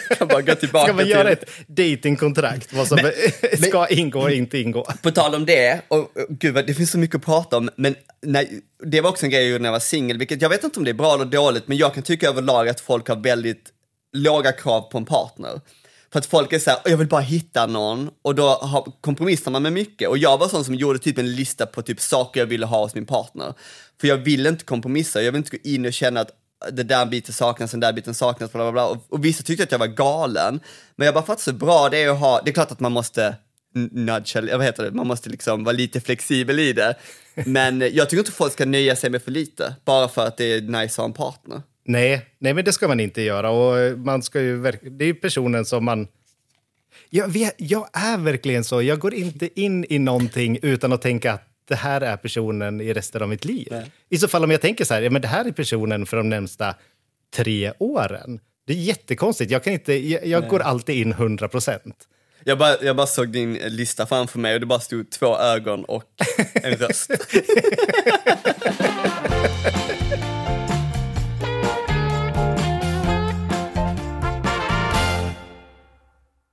[0.18, 1.12] kan bara gå tillbaka Ska man till...
[1.12, 2.74] göra ett datingkontrakt?
[2.74, 4.86] Vad som Men- ska ingå och inte ingå?
[5.02, 7.96] På tal om det, och, gud vad, det finns så mycket att prata om, men
[8.22, 10.84] nej, det var också en grej när jag var singel, vilket jag vet inte om
[10.86, 13.70] det är bra eller dåligt, men jag kan tycka överlag att folk har väldigt
[14.14, 15.62] låga krav på en partner.
[16.14, 19.52] För att folk är så här, jag vill bara hitta någon och då har, kompromissar
[19.52, 20.10] man med mycket.
[20.10, 22.84] Och jag var sån som gjorde typ en lista på typ saker jag ville ha
[22.84, 23.54] hos min partner.
[24.02, 26.30] För jag vill inte kompromissa, jag vill inte gå in och känna att
[26.72, 28.88] det där biten saknas, den där biten saknas, bla bla bla.
[28.88, 30.60] Och, och vissa tyckte att jag var galen.
[30.96, 32.92] Men jag bara fattar så bra det är att ha, det är klart att man
[32.92, 33.36] måste
[33.92, 36.96] nudge, eller vad heter det, man måste liksom vara lite flexibel i det.
[37.46, 40.54] Men jag tycker inte folk ska nöja sig med för lite, bara för att det
[40.54, 41.62] är nice att ha en partner.
[41.86, 43.50] Nej, nej, men det ska man inte göra.
[43.50, 46.08] Och man ska ju det är ju personen som man...
[47.10, 48.82] Jag, jag är verkligen så.
[48.82, 52.94] Jag går inte in i någonting utan att tänka att det här är personen i
[52.94, 53.74] resten av mitt liv.
[54.10, 56.18] I så fall om jag tänker så här, ja, men det här är personen för
[56.18, 56.76] de närmsta
[57.36, 58.40] tre åren.
[58.68, 59.52] Det är jättekonstigt.
[59.52, 62.08] Jag, kan inte, jag, jag går alltid in 100 procent.
[62.44, 65.86] Jag bara, jag bara såg din lista framför mig och det bara stod två ögon
[65.86, 66.04] och
[66.54, 67.12] en röst.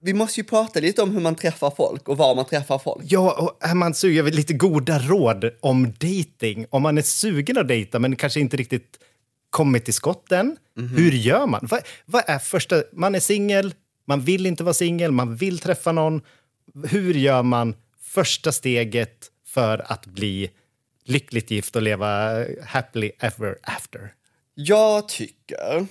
[0.02, 3.04] Vi måste ju prata lite om hur man träffar folk och var man träffar folk.
[3.08, 6.66] Ja, och är man sugen, vill lite goda råd om dating.
[6.70, 8.98] Om man är sugen att dejta men kanske inte riktigt
[9.50, 10.56] kommit till skott än.
[10.96, 11.68] Hur gör man?
[11.70, 12.82] Vad, vad är första...
[12.92, 13.74] Man är singel,
[14.06, 16.22] man vill inte vara singel, man vill träffa någon.
[16.84, 20.50] Hur gör man första steget för att bli
[21.04, 24.14] lyckligt gift och leva happily ever after?
[24.54, 25.86] Jag tycker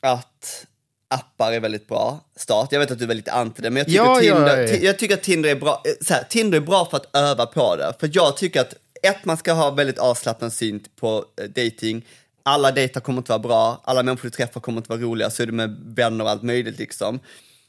[0.00, 0.66] att
[1.14, 2.68] appar är väldigt bra start.
[2.72, 4.66] Jag vet att du är väldigt anti det, men jag tycker, Ja, ja, Tinder, ja.
[4.68, 5.82] ti- jag tycker att Tinder är bra.
[5.86, 7.92] eh, Så här, Tinder är bra för att öva på det.
[8.00, 12.06] För jag tycker att ett, man ska ha väldigt avslappnad syn på eh, dating.
[12.42, 15.42] Alla dejter kommer inte vara bra, alla människor du träffar kommer inte vara roliga, så
[15.42, 17.20] är det med vänner och allt möjligt liksom.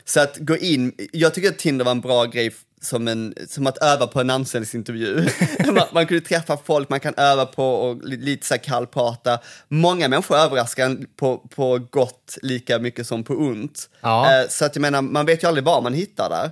[0.05, 3.67] Så att gå in, jag tycker att Tinder var en bra grej som, en, som
[3.67, 5.27] att öva på en anställningsintervju.
[5.73, 9.39] man, man kunde träffa folk, man kan öva på och li- lite så här kallprata.
[9.67, 13.89] Många människor överraskar på, på gott lika mycket som på ont.
[14.01, 14.41] Ja.
[14.41, 16.45] Eh, så att jag menar, man vet ju aldrig vad man hittar där.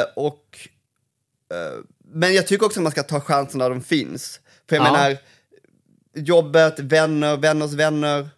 [0.00, 0.58] Eh, och,
[1.54, 1.78] eh,
[2.12, 4.40] men jag tycker också att man ska ta chansen där de finns.
[4.68, 4.92] För jag Ja.
[4.92, 5.16] menar,
[6.16, 8.28] jobbet, vänner, vänners vänner.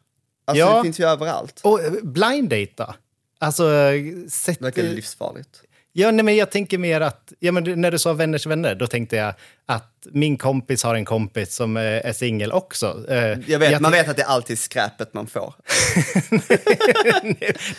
[0.44, 0.76] Alltså Ja.
[0.76, 1.60] det finns ju överallt.
[1.64, 2.94] Och eh, blind date då?
[3.40, 4.58] Alltså, eh, sätt...
[4.58, 5.62] Det verkar livsfarligt.
[6.00, 8.86] Ja, nej, men jag tänker mer att, ja, men när du sa vänners vänner, då
[8.86, 9.34] tänkte jag
[9.66, 13.04] att min kompis har en kompis som eh, är singel också.
[13.08, 15.54] Eh, Jag vet, man tänk- vet att det är alltid skräpet man får.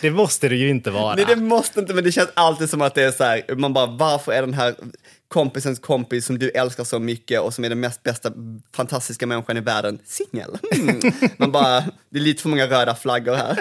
[0.00, 1.14] det måste det ju inte vara.
[1.14, 3.72] Nej, det måste inte, men det känns alltid som att det är så här, man
[3.72, 4.74] bara, varför är den här
[5.28, 8.32] kompisens kompis som du älskar så mycket och som är den mest bästa,
[8.76, 10.58] fantastiska människan i världen, singel?
[10.74, 11.00] Mm.
[11.36, 13.58] Man bara, det är lite för många röda flaggor här.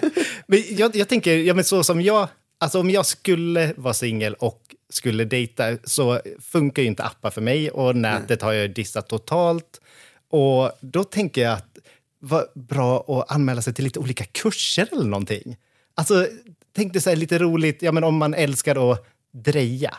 [0.48, 2.28] Men jag, jag tänker, ja, men så som jag,
[2.60, 7.42] alltså om jag skulle vara singel och skulle dejta så funkar ju inte appar för
[7.42, 9.82] mig och nätet har jag dissat totalt.
[10.30, 11.78] Och då tänker jag att
[12.20, 15.58] vad bra att anmäla sig till lite olika kurser eller någonting.
[15.96, 16.28] Alltså,
[16.76, 19.98] tänk dig så lite roligt, ja men om man älskar att dreja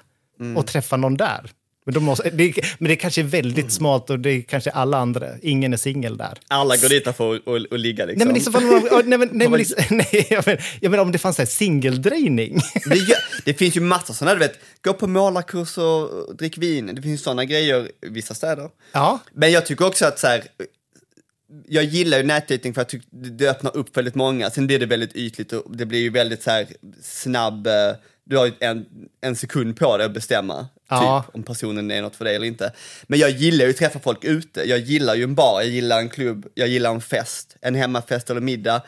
[0.57, 1.51] och träffa någon där.
[1.91, 4.99] Men, då måste, det, men det kanske är väldigt smalt och det är kanske alla
[4.99, 6.39] andra, ingen är singel där.
[6.49, 8.29] Alla går dit för att och, och ligga liksom.
[8.29, 11.19] Nej men ja, nej, men, nej, men, liksom- nej, jag men, jag menar om det
[11.19, 12.61] fanns singeldrejning.
[12.85, 16.91] det, det finns ju massor sådana, du vet, gå på målarkurs och drick vin.
[16.95, 18.69] Det finns sådana grejer i vissa städer.
[18.93, 19.19] Ja.
[19.33, 20.45] Men jag tycker också att så här,
[21.69, 24.51] jag gillar ju nätdating för att det öppnar upp väldigt många.
[24.51, 26.67] Sen blir det väldigt ytligt och det blir ju väldigt så här
[27.03, 27.73] snabb, eh,
[28.25, 28.87] du har ju en,
[29.21, 31.25] en sekund på dig att bestämma Ja.
[31.27, 32.73] typ, om personen är något för dig eller inte.
[33.07, 34.63] Men jag gillar ju att träffa folk ute.
[34.69, 38.31] Jag gillar ju en bar, jag gillar en klubb, jag gillar en fest, en hemmafest
[38.31, 38.83] eller middag.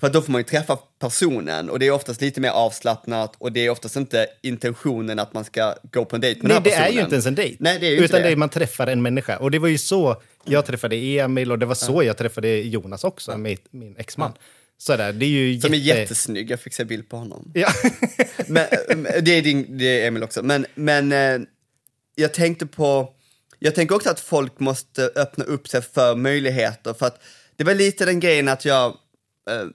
[0.00, 3.34] För att då får man ju träffa personen och det är oftast lite mer avslappnat
[3.38, 6.60] och det är oftast inte intentionen att man ska gå på en dejt med Nej,
[6.64, 7.04] den här det är ju personen.
[7.04, 7.56] inte ens en dejt.
[7.60, 8.28] Nej, det är ju Utan det.
[8.28, 9.36] är man träffar en människa.
[9.36, 13.04] Och det var ju så jag träffade Emil och det var så jag träffade Jonas
[13.04, 14.32] också, min, min exman.
[14.32, 14.38] Så
[14.86, 16.00] där, det är ju Som är jätte...
[16.00, 17.50] jättesnygg, jag fick se bild på honom.
[17.54, 17.68] Ja.
[18.46, 18.66] men,
[19.22, 20.42] det, är din, det är Emil också.
[20.42, 21.40] Men, men eh,
[22.14, 23.14] jag tänkte på,
[23.58, 26.94] jag tänker också att folk måste öppna upp sig för möjligheter.
[26.94, 27.22] För att
[27.56, 28.86] det var lite den grejen att jag,
[29.50, 29.66] eh,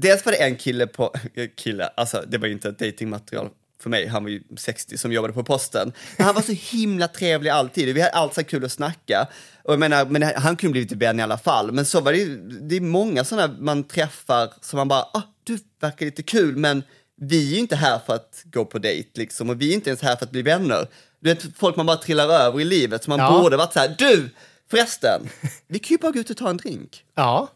[0.00, 1.14] dels var det en kille på,
[1.56, 3.48] kille, alltså det var ju inte ett datingmaterial
[3.82, 5.92] för mig, han var ju 60 som jobbade på posten.
[6.16, 9.26] Men han var så himla trevlig alltid, vi hade alltid så kul att snacka.
[9.64, 11.72] Och jag menar, men han kunde blivit vän i alla fall.
[11.72, 15.22] Men så var det ju, det är många sådana man träffar som man bara, ah,
[15.44, 16.82] du verkar lite kul, men
[17.20, 19.90] vi är ju inte här för att gå på dejt liksom, och vi är inte
[19.90, 20.86] ens här för att bli vänner.
[21.20, 23.40] Du vet, folk man bara trillar över i livet, så man Ja.
[23.42, 24.28] borde varit så här, du,
[24.70, 25.28] Förresten,
[25.66, 27.04] vi kan ju bara gå ut och ta en drink.
[27.14, 27.48] Ja.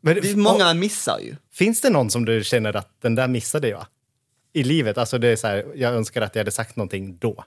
[0.00, 1.36] Men, Det är många missar ju.
[1.52, 3.86] Finns det någon som du känner att den där missade jag?
[4.52, 4.98] I livet?
[4.98, 7.44] Alltså det är så här, jag önskar att jag hade sagt någonting då.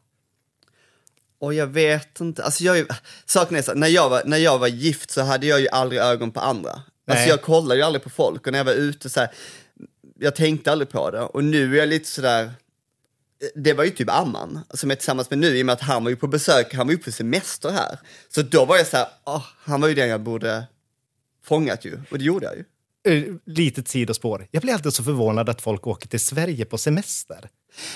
[1.40, 2.88] Och jag vet inte, alltså jag,
[3.26, 6.02] saken är så, när jag, var, när jag var gift så hade jag ju aldrig
[6.02, 6.82] ögon på andra.
[7.08, 9.30] Alltså jag kollade ju aldrig på folk och när jag var ute så här,
[10.20, 11.22] jag tänkte aldrig på det.
[11.22, 12.52] Och nu är jag lite sådär,
[13.56, 15.82] det var ju typ Amman som jag är tillsammans med nu i och med att
[15.82, 18.00] han var ju på besök, han var ju på semester här.
[18.30, 20.68] Så då var jag så här, åh, han var ju den jag borde
[21.44, 22.64] fångat ju, och det gjorde jag ju.
[23.06, 24.48] Eh, Litet sidospår.
[24.52, 27.50] Jag blir alltid så förvånad att folk åker till Sverige på semester.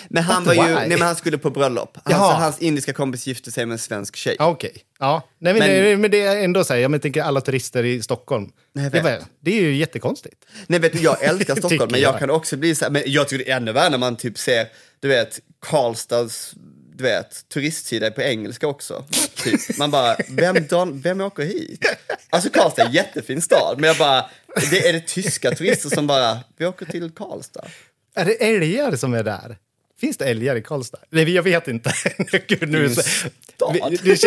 [0.09, 1.97] Men han But var ju, nej men han skulle på bröllop.
[2.05, 2.17] Jaha.
[2.17, 4.35] Hans, hans indiska kompis gifte sig med en svensk tjej.
[4.39, 4.73] Ja, Okej.
[4.99, 5.27] Ja.
[5.39, 7.83] Nej, men, Men- det, men det är ändå så här, jag men, tänker alla turister
[7.83, 8.49] i Stockholm.
[8.73, 10.45] Nej, det, var- det är ju jättekonstigt.
[10.67, 12.19] Nej vet du, jag älskar Stockholm, men jag jag.
[12.19, 14.37] kan också bli så här, men jag tycker det är ännu värre när man typ
[14.37, 14.67] ser,
[14.99, 16.53] du vet, Karlstads,
[16.99, 19.05] du vet, turistsida på engelska också.
[19.35, 19.77] Typ.
[19.77, 21.85] Man bara, vem, dan, vem åker hit?
[22.29, 24.29] Alltså Karlstad är en jättefin stad, men jag bara,
[24.69, 27.67] det är det tyska turister som bara, vi åker till Karlstad.
[28.15, 29.57] Är det älgar som är där?
[29.99, 30.99] Finns det älgar i Karlstad?
[31.09, 31.93] Nej, jag vet inte.
[32.47, 32.89] Gud, nu, är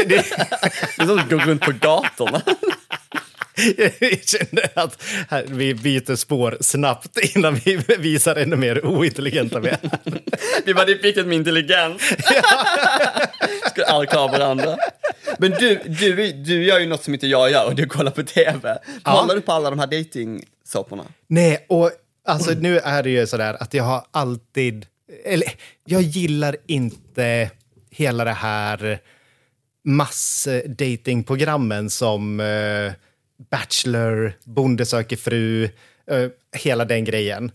[0.05, 0.17] Det
[1.03, 2.43] är som att gå runt på gatorna.
[3.77, 3.93] jag
[4.25, 10.73] känner att här, vi byter spår snabbt innan vi visar ännu mer ointelligenta vi är.
[10.75, 12.03] Var det viktigt med intelligens.
[13.71, 14.77] Skulle aldrig klara varandra.
[15.39, 18.23] Men du, du, du gör ju något som inte jag gör och du kollar på
[18.23, 18.79] tv.
[19.03, 21.05] Kollar du på alla de här dejtingsåporna?
[21.27, 21.91] Nej, och
[22.27, 24.87] alltså nu är det ju sådär att jag har alltid...
[25.25, 25.49] Eller,
[25.85, 27.51] jag gillar inte
[27.91, 28.99] hela det här
[29.85, 32.93] massdatingprogrammen som eh,
[33.51, 35.69] Bachelor, Bonde söker fru,
[36.13, 37.51] uh, hela den grejen.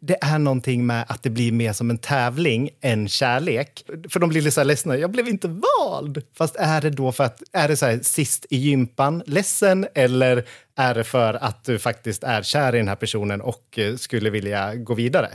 [0.00, 3.84] Det- är någonting med att det blir mer som en tävling än kärlek.
[4.08, 4.96] För de blir lite så här ledsna.
[4.96, 6.22] Jag blev inte vald.
[6.36, 9.86] Fast är det då för att, är det så här sist i gympan, ledsen?
[9.94, 10.44] Eller
[10.76, 14.30] är det för att du faktiskt är kär i den här personen och eh, skulle
[14.30, 15.28] vilja gå vidare?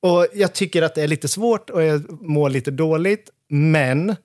[0.00, 3.30] Och jag tycker att det är lite svårt och jag mår lite dåligt.
[3.48, 4.16] Men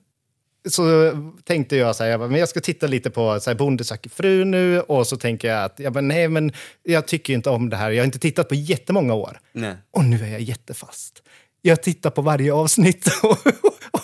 [0.70, 1.12] så
[1.44, 3.84] tänkte jag så här, jag, bara, men jag ska titta lite på så här, Bonde
[3.84, 6.52] söker fru nu och så tänker jag att jag bara, nej, men
[6.82, 7.90] jag tycker inte om det här.
[7.90, 9.40] Jag har inte tittat på jättemånga år.
[9.52, 9.74] Nej.
[9.90, 11.22] Och nu är jag jättefast.
[11.62, 13.38] Jag tittar på varje avsnitt och,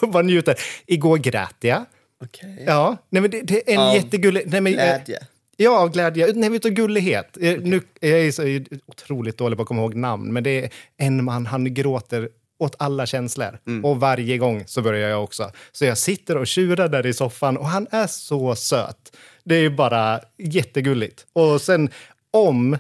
[0.03, 0.55] och bara njuter.
[0.87, 1.85] Igår grät jag.
[2.25, 2.65] Okej.
[2.67, 4.43] Ja, nej, men det, det är en Av jättegullig...
[4.47, 5.19] Nej, men, eh, Glädje.
[5.57, 6.33] Ja, av glädje.
[6.35, 7.37] Nej, utav gullighet.
[7.41, 8.43] Eh, Nu, jag är så
[8.87, 12.29] otroligt dålig på att komma ihåg namn, men det är en man, han gråter
[12.63, 13.59] åt alla känslor.
[13.85, 15.51] Och varje gång så börjar jag också.
[15.73, 19.17] Så jag sitter och tjurar där i soffan och han är så söt.
[19.45, 21.27] Det är ju bara jättegulligt.
[21.33, 21.91] Och sen
[22.31, 22.79] om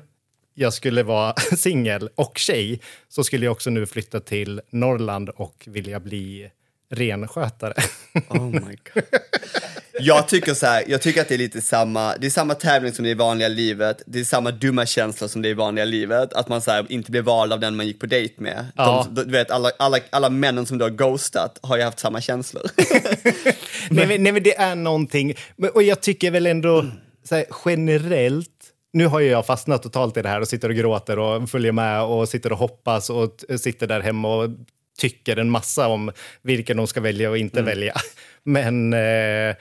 [0.55, 5.65] jag skulle vara singel och tjej så skulle jag också nu flytta till Norrland och
[5.67, 6.51] vilja bli
[6.91, 7.75] renskötare.
[8.29, 9.05] Oh my god.
[10.05, 12.93] Jag tycker så här, jag tycker att det är lite samma, det är samma tävling
[12.93, 15.55] som det är i vanliga livet, det är samma dumma känslor som det är i
[15.55, 18.35] vanliga livet, att man så här, inte blev vald av den man gick på dejt
[18.39, 18.67] med.
[18.77, 19.07] Ja.
[19.11, 22.21] De, du vet, alla, alla, alla männen som du har ghostat har ju haft samma
[22.21, 22.63] känslor.
[23.91, 25.35] nej, men, nej, men det är någonting.
[25.75, 26.87] Och jag tycker väl ändå
[27.25, 28.49] så här, generellt,
[28.93, 32.03] nu har jag fastnat totalt i det här och sitter och gråter och följer med
[32.03, 34.51] och sitter och hoppas och sitter där hemma och
[34.99, 37.95] tycker en massa om vilken de ska välja och inte välja.
[38.45, 39.55] Men eh,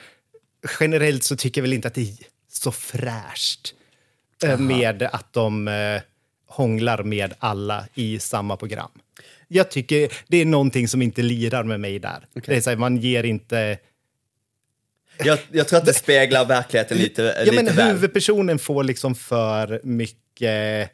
[0.80, 2.14] generellt så tycker jag väl inte att det är
[2.52, 3.74] så fräscht
[4.44, 6.02] eh, med att de eh,
[6.48, 8.92] hånglar med alla i samma program.
[9.48, 12.28] Jag tycker det är någonting som inte lirar med mig där.
[12.46, 13.78] Det är så här, man ger inte...
[15.24, 17.88] Jag, jag tror att det speglar verkligheten lite, Ja, lite men väl.
[17.88, 20.92] huvudpersonen får liksom för mycket...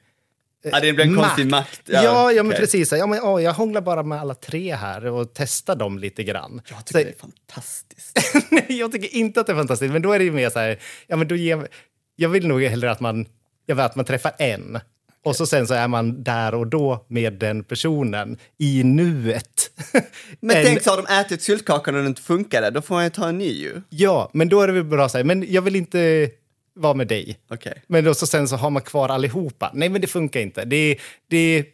[0.63, 1.81] Ja, det blir en konstig makt.
[1.85, 2.59] Ja, ja, men okej.
[2.59, 2.91] precis.
[2.91, 6.61] Ja, men, åh, jag hånglar bara med alla tre här och testar dem lite grann.
[6.69, 8.19] Jag tycker Så- det är fantastiskt.
[8.51, 10.59] Nej, jag tycker inte att det är fantastiskt, men då är det ju mer så
[10.59, 11.67] här, ja men då ger,
[12.15, 13.25] jag vill nog hellre att man,
[13.65, 14.79] jag vill att man träffar en.
[15.23, 19.69] Och så sen så är man där och då med den personen i nuet.
[20.39, 23.03] Men En- tänk så har de ätit syltkakan och den inte funkade, då får man
[23.03, 23.81] ju ta en ny ju.
[23.89, 26.29] Ja, men då är det väl bra så här, men jag vill inte
[26.77, 27.39] vara med dig.
[27.49, 27.83] Okej.
[27.87, 29.71] Men då så sen så har man kvar allihopa.
[29.73, 30.65] Nej, men det funkar inte.
[30.65, 30.97] Det,
[31.27, 31.65] det,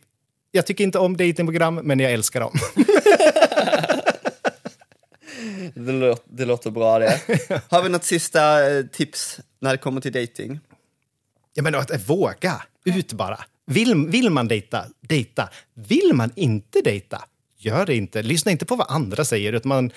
[0.51, 2.53] jag tycker inte om datingprogram, men jag älskar dem.
[5.75, 7.21] Det, låter, det låter bra det.
[7.69, 10.59] Har vi något sista eh, tips när det kommer till dating?
[11.53, 12.61] Ja, men att våga.
[12.85, 13.39] Ut bara.
[13.65, 15.49] Vill, vill man dejta, dejta.
[15.73, 17.25] Vill man inte dejta,
[17.57, 18.21] gör det inte.
[18.21, 19.91] Lyssna inte på vad andra säger, utan man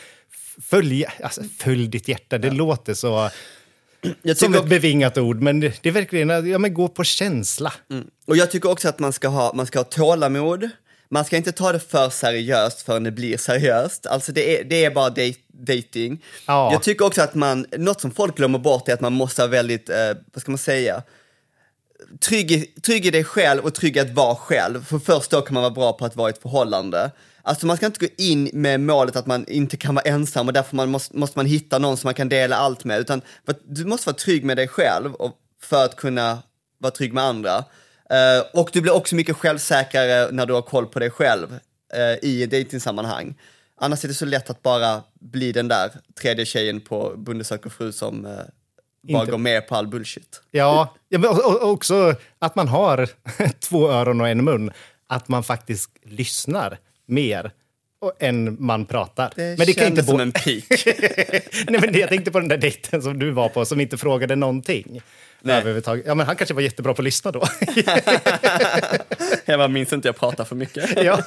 [0.63, 2.39] följ, alltså, följ ditt hjärta.
[2.39, 3.31] Det låter så
[4.23, 7.73] Jag som ett bevingat ord, men det det är verkligen ja, men gå på känsla.
[8.27, 10.69] och jag tycker också att man ska ha, man ska ha tålamod,
[11.09, 14.07] man ska inte ta det för seriöst förrän det blir seriöst.
[14.07, 16.23] Alltså det är, det är bara date, dating.
[16.47, 16.73] Ja.
[16.73, 19.51] Jag tycker också att man, något som folk glömmer bort är att man måste vara
[19.51, 19.97] väldigt, eh,
[20.33, 21.03] vad ska man säga,
[22.21, 24.85] trygg, i- trygg i dig själv och trygg att vara själv.
[24.85, 27.11] För först då kan man vara bra på att vara i ett förhållande.
[27.47, 30.53] Alltså man ska inte gå in med målet att man inte kan vara ensam och
[30.53, 33.01] därför man måste, måste man hitta någon som man kan dela allt med.
[33.01, 33.23] Utan
[33.65, 35.13] du måste vara trygg med dig själv
[35.63, 36.39] för att kunna
[36.79, 37.57] vara trygg med andra.
[38.11, 41.59] Eh, och du blir också mycket självsäkrare när du har koll på dig själv
[41.95, 43.35] eh, i ett dejtingsammanhang.
[43.81, 45.91] Annars är det så lätt att bara bli den där
[46.21, 48.33] tredje tjejen på Bonde söker fru som eh,
[49.13, 50.43] bara Inte- går med på all bullshit.
[50.51, 51.31] Ja, ja men
[51.63, 53.09] också att man har
[53.61, 54.71] två öron och en mun.
[55.09, 57.51] Att man faktiskt lyssnar mer
[58.21, 59.33] än man pratar.
[59.37, 60.65] Det men det kan inte kändes som bo- en pik.
[61.69, 64.37] Nej, men jag tänkte på den där dejten som du var på som inte frågade
[64.37, 65.01] någonting.
[65.43, 65.83] Nej.
[66.05, 67.43] Ja, men han kanske var jättebra på att lyssna då.
[69.45, 70.91] Jag bara minns inte, jag pratar för mycket.
[71.05, 71.23] ja,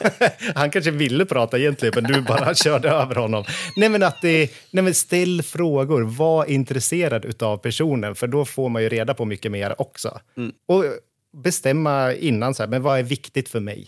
[0.55, 3.43] han kanske ville prata egentligen, men du bara körde över honom.
[3.75, 6.01] Nej, men att det, nej, men ställ frågor.
[6.01, 10.19] Var intresserad av personen, för då får man ju reda på mycket mer också.
[10.67, 10.83] Och
[11.43, 13.87] bestämma innan, så här, men vad är viktigt för mig?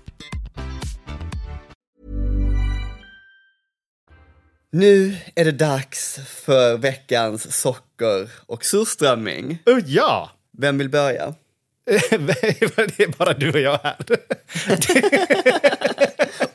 [4.73, 9.57] Nu är det dags för veckans socker och surströmming.
[9.65, 10.31] Oh, ja!
[10.57, 11.35] Vem vill börja?
[11.85, 13.97] det är bara du och jag här.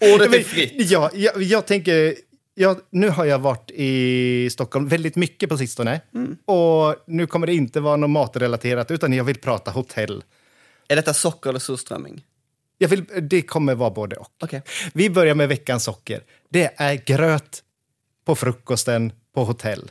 [0.14, 0.72] Ordet är fritt.
[0.90, 2.14] Ja, jag, jag tänker...
[2.54, 6.00] Ja, nu har jag varit i Stockholm väldigt mycket på sistone.
[6.14, 6.36] Mm.
[6.44, 10.24] Och nu kommer det inte vara något matrelaterat, utan jag vill prata hotell.
[10.88, 12.24] Är detta socker eller surströmming?
[12.78, 14.30] Jag vill, det kommer vara både och.
[14.42, 14.62] Okej.
[14.94, 16.22] Vi börjar med veckans socker.
[16.48, 17.62] Det är gröt
[18.26, 19.90] på frukosten på hotell.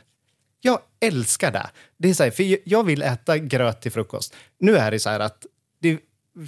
[0.60, 1.70] Jag älskar det.
[1.96, 4.34] det är så här, för jag vill äta gröt till frukost.
[4.58, 5.46] Nu är det så här att
[5.80, 5.98] det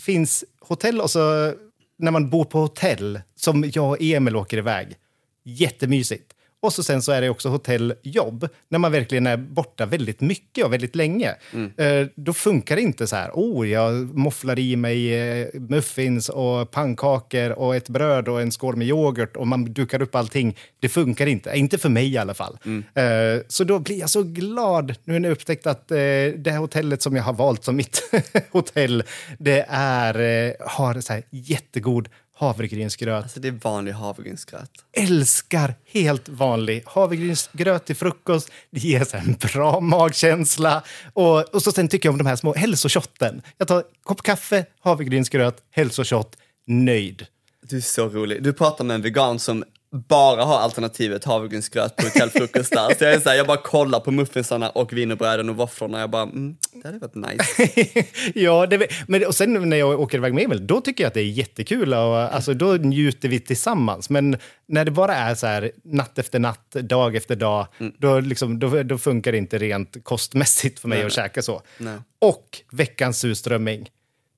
[0.00, 1.54] finns hotell och så
[1.98, 4.96] när man bor på hotell, som jag och Emil åker iväg,
[5.44, 6.27] jättemysigt.
[6.60, 10.64] Och så sen så är det också hotelljobb, när man verkligen är borta väldigt mycket
[10.64, 11.34] och väldigt länge.
[11.76, 16.70] Eh, då funkar det inte så här, oh, jag mofflar i mig eh, muffins och
[16.70, 20.56] pannkakor och ett bröd och en skål med yoghurt och man dukar upp allting.
[20.80, 22.58] Det funkar inte, inte för mig i alla fall.
[22.94, 27.02] Eh, så då blir jag så glad nu när jag upptäckt att det här hotellet
[27.02, 28.10] som jag har valt som mitt
[28.50, 29.02] hotell,
[29.38, 34.70] det är, har så här jättegod havregrynsgröt Alltså det är vanlig havregrynsgröt.
[34.92, 38.50] älskar helt vanlig havregrynsgröt till frukost.
[38.70, 40.82] Det ger så en bra magkänsla.
[41.12, 43.42] Och, och så sen tycker jag om de här små hälsoshotten.
[43.58, 46.36] Jag tar kopp kaffe, havregrynsgröt, hälsoshot,
[46.66, 47.26] nöjd.
[47.62, 48.42] Du är så rolig.
[48.42, 52.94] Du pratar med en vegan som bara har alternativet havregrynsgröt på hotellfrukostar.
[52.98, 56.00] Så jag, är så här, jag bara kollar på muffinsarna och wienerbröden och våfflorna.
[56.00, 58.04] Jag bara, mm, det hade varit nice.
[58.34, 61.14] ja, det, men, och sen när jag åker iväg med Emil, då tycker jag att
[61.14, 61.94] det är jättekul.
[61.94, 64.10] Och, alltså, då njuter vi tillsammans.
[64.10, 64.36] Men
[64.66, 67.66] när det bara är så här natt efter natt, dag efter dag,
[67.98, 71.62] då, liksom, då, då funkar det inte rent kostmässigt för mig att käka så.
[71.78, 71.98] Nej.
[72.18, 73.90] Och veckans surströmming,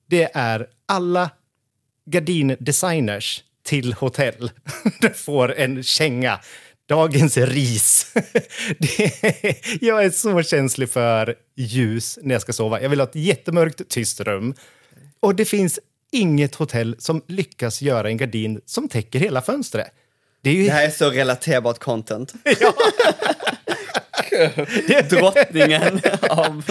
[0.09, 1.29] det är alla
[2.05, 4.51] gardindesigners till hotell.
[5.01, 6.39] De får en känga.
[6.89, 8.11] Dagens ris.
[8.15, 12.81] Är, jag är så känslig för ljus när jag ska sova.
[12.81, 14.53] Jag vill ha ett jättemörkt, tyst rum.
[15.19, 15.79] Och det finns
[16.11, 19.87] inget hotell som lyckas göra en gardin som täcker hela fönstret.
[20.43, 22.33] Det är ju Det här är så relaterbart content.
[25.09, 26.63] Drottningen av...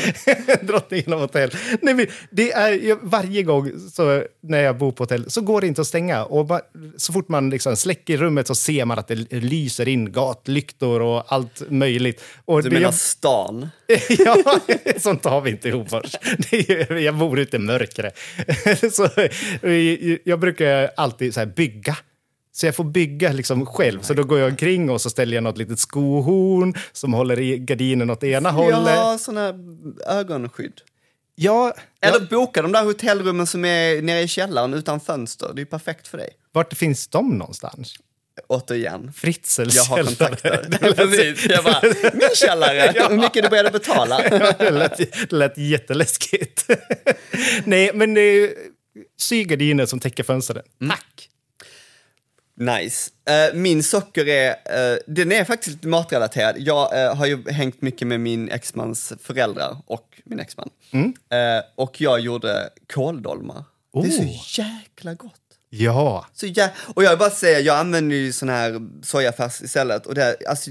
[0.63, 1.51] Drottningen av hotell.
[1.83, 5.67] Nej, men det är, varje gång så, när jag bor på hotell så går det
[5.67, 6.25] inte att stänga.
[6.25, 6.61] Och bara,
[6.97, 11.33] så fort man liksom släcker rummet så ser man att det lyser in gatlyktor och
[11.33, 12.23] allt möjligt.
[12.45, 13.69] Och Du menar jag, stan?
[14.19, 14.37] ja,
[14.99, 15.71] sånt har vi inte.
[16.51, 18.19] Det är- Jag bor ute i mörkret.
[18.93, 19.09] Så,
[19.69, 21.97] jag- jag brukar alltid så bygga.
[22.53, 24.01] Så jag får bygga liksom själv.
[24.01, 27.59] Så då går jag omkring och så ställer jag något litet skohorn som håller i
[27.59, 28.95] gardinen åt ena hållet.
[28.95, 29.55] Ja, såna
[30.07, 30.81] ögonskydd.
[31.35, 35.51] Ja, Eller ja, boka de där hotellrummen som är nere i källaren utan fönster.
[35.55, 36.31] Det är perfekt för dig.
[36.53, 37.97] vart finns de någonstans?
[38.47, 39.13] återigen.
[39.13, 40.95] Fritzels Jag har kontakter.
[40.95, 41.47] Precis.
[41.47, 41.81] Jag bara,
[42.13, 44.29] min källare, hur mycket du började betala?
[44.59, 46.67] det, lät, det lät jätteläskigt.
[47.65, 48.51] Nej, men det är
[49.19, 50.63] sygardiner som täcker fönstren.
[50.81, 50.91] Mm.
[50.91, 51.30] Tack!
[52.61, 53.11] Nice.
[53.29, 56.55] Eh, min socker är, eh, den är faktiskt lite matrelaterad.
[56.59, 60.71] Jag eh, har ju hängt mycket med min exmans föräldrar och min exman.
[60.93, 63.65] Eh, och jag gjorde kåldolmar.
[63.93, 64.43] Det är Oh.
[64.43, 65.35] så jäkla gott.
[65.71, 70.07] Ja, Så jä- och jag vill bara säga, jag använder ju sån här sojafärs istället.
[70.07, 70.71] Och det, alltså,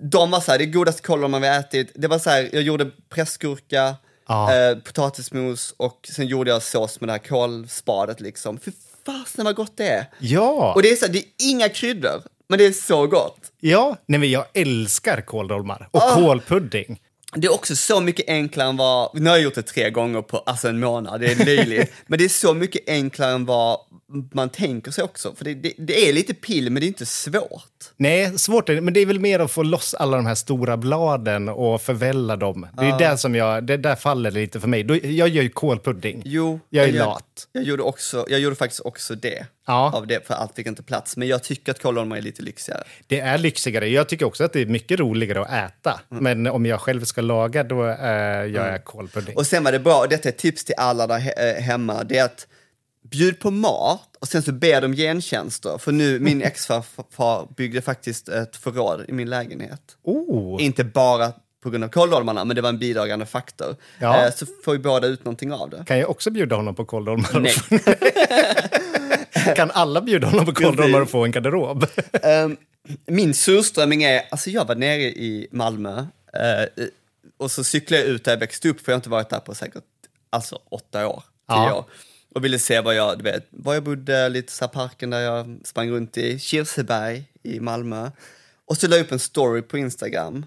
[0.00, 1.92] de var så här, det godaste kåldolmar vi ätit.
[1.94, 3.96] Det var så här, jag gjorde pressgurka,
[4.28, 4.54] Ja.
[4.54, 8.58] eh, potatismos och sen gjorde jag sås med det här kålspadet liksom.
[8.58, 8.70] Fy
[9.06, 10.06] fasen vad gott det är!
[10.18, 13.38] ja, Och det är så det är inga kryddor, men det är så gott.
[13.60, 13.96] ja.
[14.06, 16.14] Nej, men jag älskar kåldolmar och Ah.
[16.14, 17.00] kålpudding.
[17.34, 20.22] Det är också så mycket enklare än vad, nu har jag gjort det tre gånger
[20.22, 21.92] på alltså en månad, det är löjligt.
[22.06, 23.78] men det är så mycket enklare än vad
[24.32, 25.34] man tänker sig också.
[25.36, 27.70] För det, det, det är lite pill, men det är inte svårt.
[27.96, 30.34] Nej, svårt är det, men det är väl mer att få loss alla de här
[30.34, 32.66] stora bladen och förvälla dem.
[32.78, 34.86] Det är där som jag, det där faller lite för mig.
[35.16, 36.22] Jag gör ju kålpudding.
[36.24, 37.48] Jo, Jag är gör- lat.
[37.52, 39.46] Jag gjorde, också, jag gjorde faktiskt också det.
[39.66, 39.90] Ja.
[39.94, 41.16] Av det, för allt fick inte plats.
[41.16, 42.82] Men jag tycker att kåldolmar är lite lyxigare.
[43.06, 43.88] Det är lyxigare.
[43.88, 46.00] Jag tycker också att det är mycket roligare att äta.
[46.10, 46.24] Mm.
[46.24, 47.90] Men om jag själv ska laga, då äh,
[48.50, 49.36] gör jag kålpudding.
[49.36, 51.62] Och sen var det bra, och detta är ett tips till alla där he- eh,
[51.62, 52.46] hemma, det är att
[53.10, 55.78] bjud på mat och sen så ber de gentjänster.
[55.78, 56.42] För nu, min
[56.82, 59.96] exfarfar byggde faktiskt ett förråd i min lägenhet.
[60.02, 63.76] Oh, Inte bara på grund av kåldolmarna, men det var en bidragande faktor.
[63.98, 64.26] Ja.
[64.26, 65.84] Eh, Så får vi båda ut någonting av det.
[65.86, 67.40] kan jag också bjuda honom på kåldolmar?
[67.40, 67.54] Nej.
[69.56, 71.86] kan alla bjuda honom på kåldolmar och få en garderob?
[72.22, 72.56] Ehm,
[73.06, 75.98] min surströmming är, alltså jag var nere i Malmö
[76.32, 76.84] eh,
[77.36, 79.40] och så cyklade jag ut där jag växte upp, för jag har inte varit där
[79.40, 79.84] på säkert
[80.30, 81.74] alltså, åtta år, tio Ja.
[81.74, 81.84] år.
[82.34, 85.58] Och ville se vad jag, du vet, var jag bodde, lite så parken där jag
[85.64, 88.10] sprang runt i, Kirseberg i Malmö.
[88.66, 90.46] Och så la jag upp en story på Instagram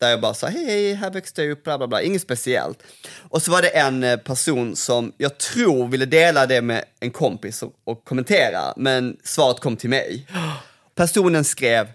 [0.00, 2.82] där jag bara sa hej, hej, här växte jag upp, bla bla bla, inget speciellt.
[3.28, 7.10] Och så var det en eh, person som jag tror ville dela det med en
[7.10, 10.26] kompis och, och kommentera, men svaret kom till mig.
[10.94, 11.88] Personen skrev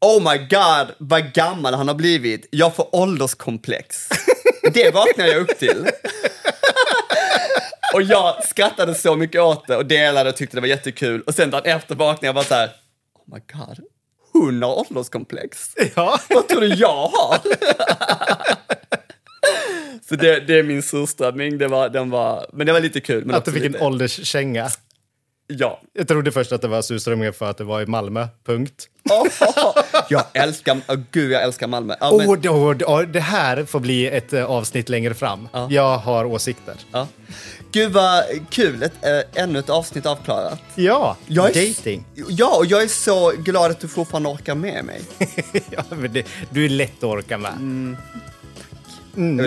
[0.00, 2.48] Oh my god, vad gammal han har blivit.
[2.50, 4.08] Jag får ålderskomplex.
[4.72, 5.86] Det vaknade jag upp till.
[7.94, 11.22] Och jag skrattade så mycket åt det och delade och tyckte det var jättekul.
[11.22, 12.66] Och sen dagen efter vaknade jag bara så här,
[13.14, 13.80] oh my god,
[14.40, 15.70] hon har ålderskomplex.
[15.94, 16.20] ja.
[16.30, 17.38] Vad tror du jag har?
[20.08, 23.24] Så det, det är min surströmming, det var, den var, men det var lite kul.
[23.24, 24.68] Men Att du fick en lite, ålderskänga.
[25.46, 25.80] Ja.
[25.92, 28.88] Jag trodde först att det var surströmmingen för att det var i Malmö, punkt.
[29.10, 29.26] Oh,
[30.08, 31.94] jag älskar, oh, gud jag älskar Malmö.
[32.00, 35.48] Ja, men- Oh, det, oh, oh, det här får bli ett eh, avsnitt längre fram.
[35.70, 36.74] Jag har åsikter.
[37.72, 40.60] Gud vad kul, ett, äh, ännu ett avsnitt avklarat.
[40.74, 42.04] Ja, Jag är, dating.
[42.28, 45.00] Ja, och jag är så glad att du fortfarande orkar med mig.
[45.70, 47.52] ja, men det, du är lätt att orka med.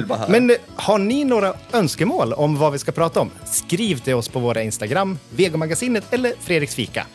[0.07, 0.29] Bara höra.
[0.29, 3.31] Men eh, har ni några önskemål om vad vi ska prata om?
[3.45, 7.05] Skriv till oss på våra Instagram, Vegomagasinet eller Fredriks fika.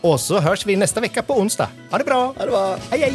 [0.00, 1.68] Och så hörs vi nästa vecka på onsdag.
[1.90, 2.34] Ha det bra!
[2.38, 2.78] Ja, det var...
[2.90, 3.14] Hej, hej!